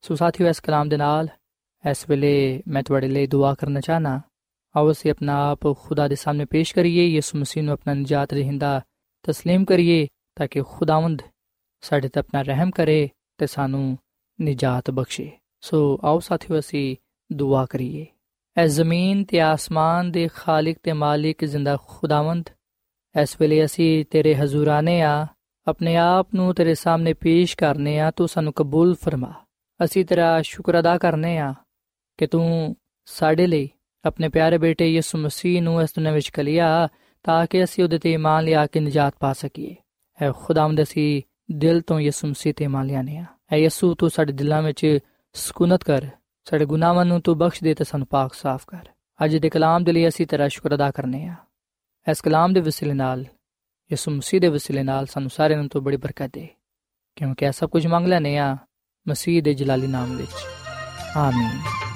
[0.00, 1.28] ਸੋ ਸਾਥੀਓ, ਇਸ ਕਲਾਮ ਦੇ ਨਾਲ
[1.86, 2.34] इस वेले
[2.66, 4.12] मैं थोड़े लिए दुआ करना चाहना
[4.74, 8.72] आओ से अपना आप खुदा के सामने पेश करिए यसु मसीह ने अपना निजात दहिंदा
[9.24, 10.04] तस्लीम करिए
[10.36, 11.22] ताकि खुदावंद
[11.82, 13.96] ਸਾਡੇ ਤੇ ਆਪਣਾ ਰਹਿਮ ਕਰੇ ਤੇ ਸਾਨੂੰ
[14.38, 16.96] ਨਿਜਾਤ ਬਖਸ਼ੇ ਸੋ ਆਓ ਸਾਥੀਓ ਅਸੀਂ
[17.30, 18.06] ਦੁਆ ਕਰੀਏ
[18.56, 22.50] ਐ ਜ਼ਮੀਨ ਤੇ ਆਸਮਾਨ ਦੇ ਖਾਲਕ ਤੇ ਮਾਲਿਕ ਜ਼ਿੰਦਾ ਖੁਦਾਵੰਦ
[23.14, 25.26] ਇਸ ਵੇਲੇ ਅਸੀਂ ਤੇਰੇ ਹਜ਼ੂਰਾਨੇ ਆ
[25.66, 29.32] ਆਪਣੇ ਆਪ ਨੂੰ ਤੇਰੇ ਸਾਹਮਣੇ ਪੇਸ਼ ਕਰਨੇ ਆ ਤੂੰ ਸਾਨੂੰ ਕਬੂਲ ਫਰਮਾ
[29.80, 31.54] ਅਸੀਂ ਤੇਰਾ ਸ਼ੁਕਰ ਅਦਾ ਕਰਨੇ ਆ
[32.18, 33.70] ਕਿ ਤੂੰ ਸਾਡੇ ਲਈ
[34.04, 36.88] ਆਪਣੇ ਪਿਆਰੇ ਬੇਟੇ ਯਿਸੂ ਮਸੀਹ ਨੂੰ ਇਸ ਦੁਨੀਆਂ ਵਿੱਚ ਕਲਿਆ
[37.22, 39.76] ਤਾਂ ਕਿ ਅਸੀਂ ਉਹਦੇ ਤੇ ਇਮਾਨ ਲਿਆ ਕੇ ਨਜਾਤ ਪਾ ਸਕੀਏ।
[40.22, 44.32] ਐ ਖੁਦਾਵੰਦ, ਅਸੀਂ ਦਿਲ ਤੋਂ ਯਿਸੂ ਮਸੀਹ ਤੇ ਇਮਾਨ ਲਿਆਨੇ ਆ ਐ ਯਿਸੂ, ਤੂੰ ਸਾਡੇ
[44.32, 44.98] ਦਿਲਾਂ ਵਿੱਚ
[45.32, 46.06] ਸਕੂਨਤ ਕਰ।
[46.44, 48.86] ਸਾਡੇ ਗੁਨਾਹਾਂ ਨੂੰ ਤੂੰ ਬਖਸ਼ ਦੇ ਤੇ ਸਾਨੂੰ ਪਾਕ ਸਾਫ਼ ਕਰ।
[49.24, 51.34] ਅੱਜ ਦੇ ਕਲਾਮ ਦੇ ਲਈ ਅਸੀਂ ਤੇਰਾ ਸ਼ੁਕਰ ਅਦਾ ਕਰਨੇ ਆ
[52.10, 53.20] ਇਸ ਕਲਾਮ ਦੇ ਵਸਿਲੇ ਨਾਲ,
[53.92, 56.48] ਯਿਸੂ ਮਸੀਹ ਦੇ ਵਸਿਲੇ ਨਾਲ ਸਾਨੂੰ ਸਾਰਿਆਂ ਨੂੰ ਤੂੰ ਬੜੀ ਬਰਕਤ ਦੇ।
[57.16, 58.56] ਕਿਉਂਕਿ ਇਹ ਸਭ ਕੁਝ ਮੰਗ ਲੈਨੇ ਆ
[59.08, 60.30] ਮਸੀਹ ਦੇ ਜਲਾਲੀ ਨਾਮ ਵਿੱਚ।
[61.16, 61.95] ਆਮੀਨ।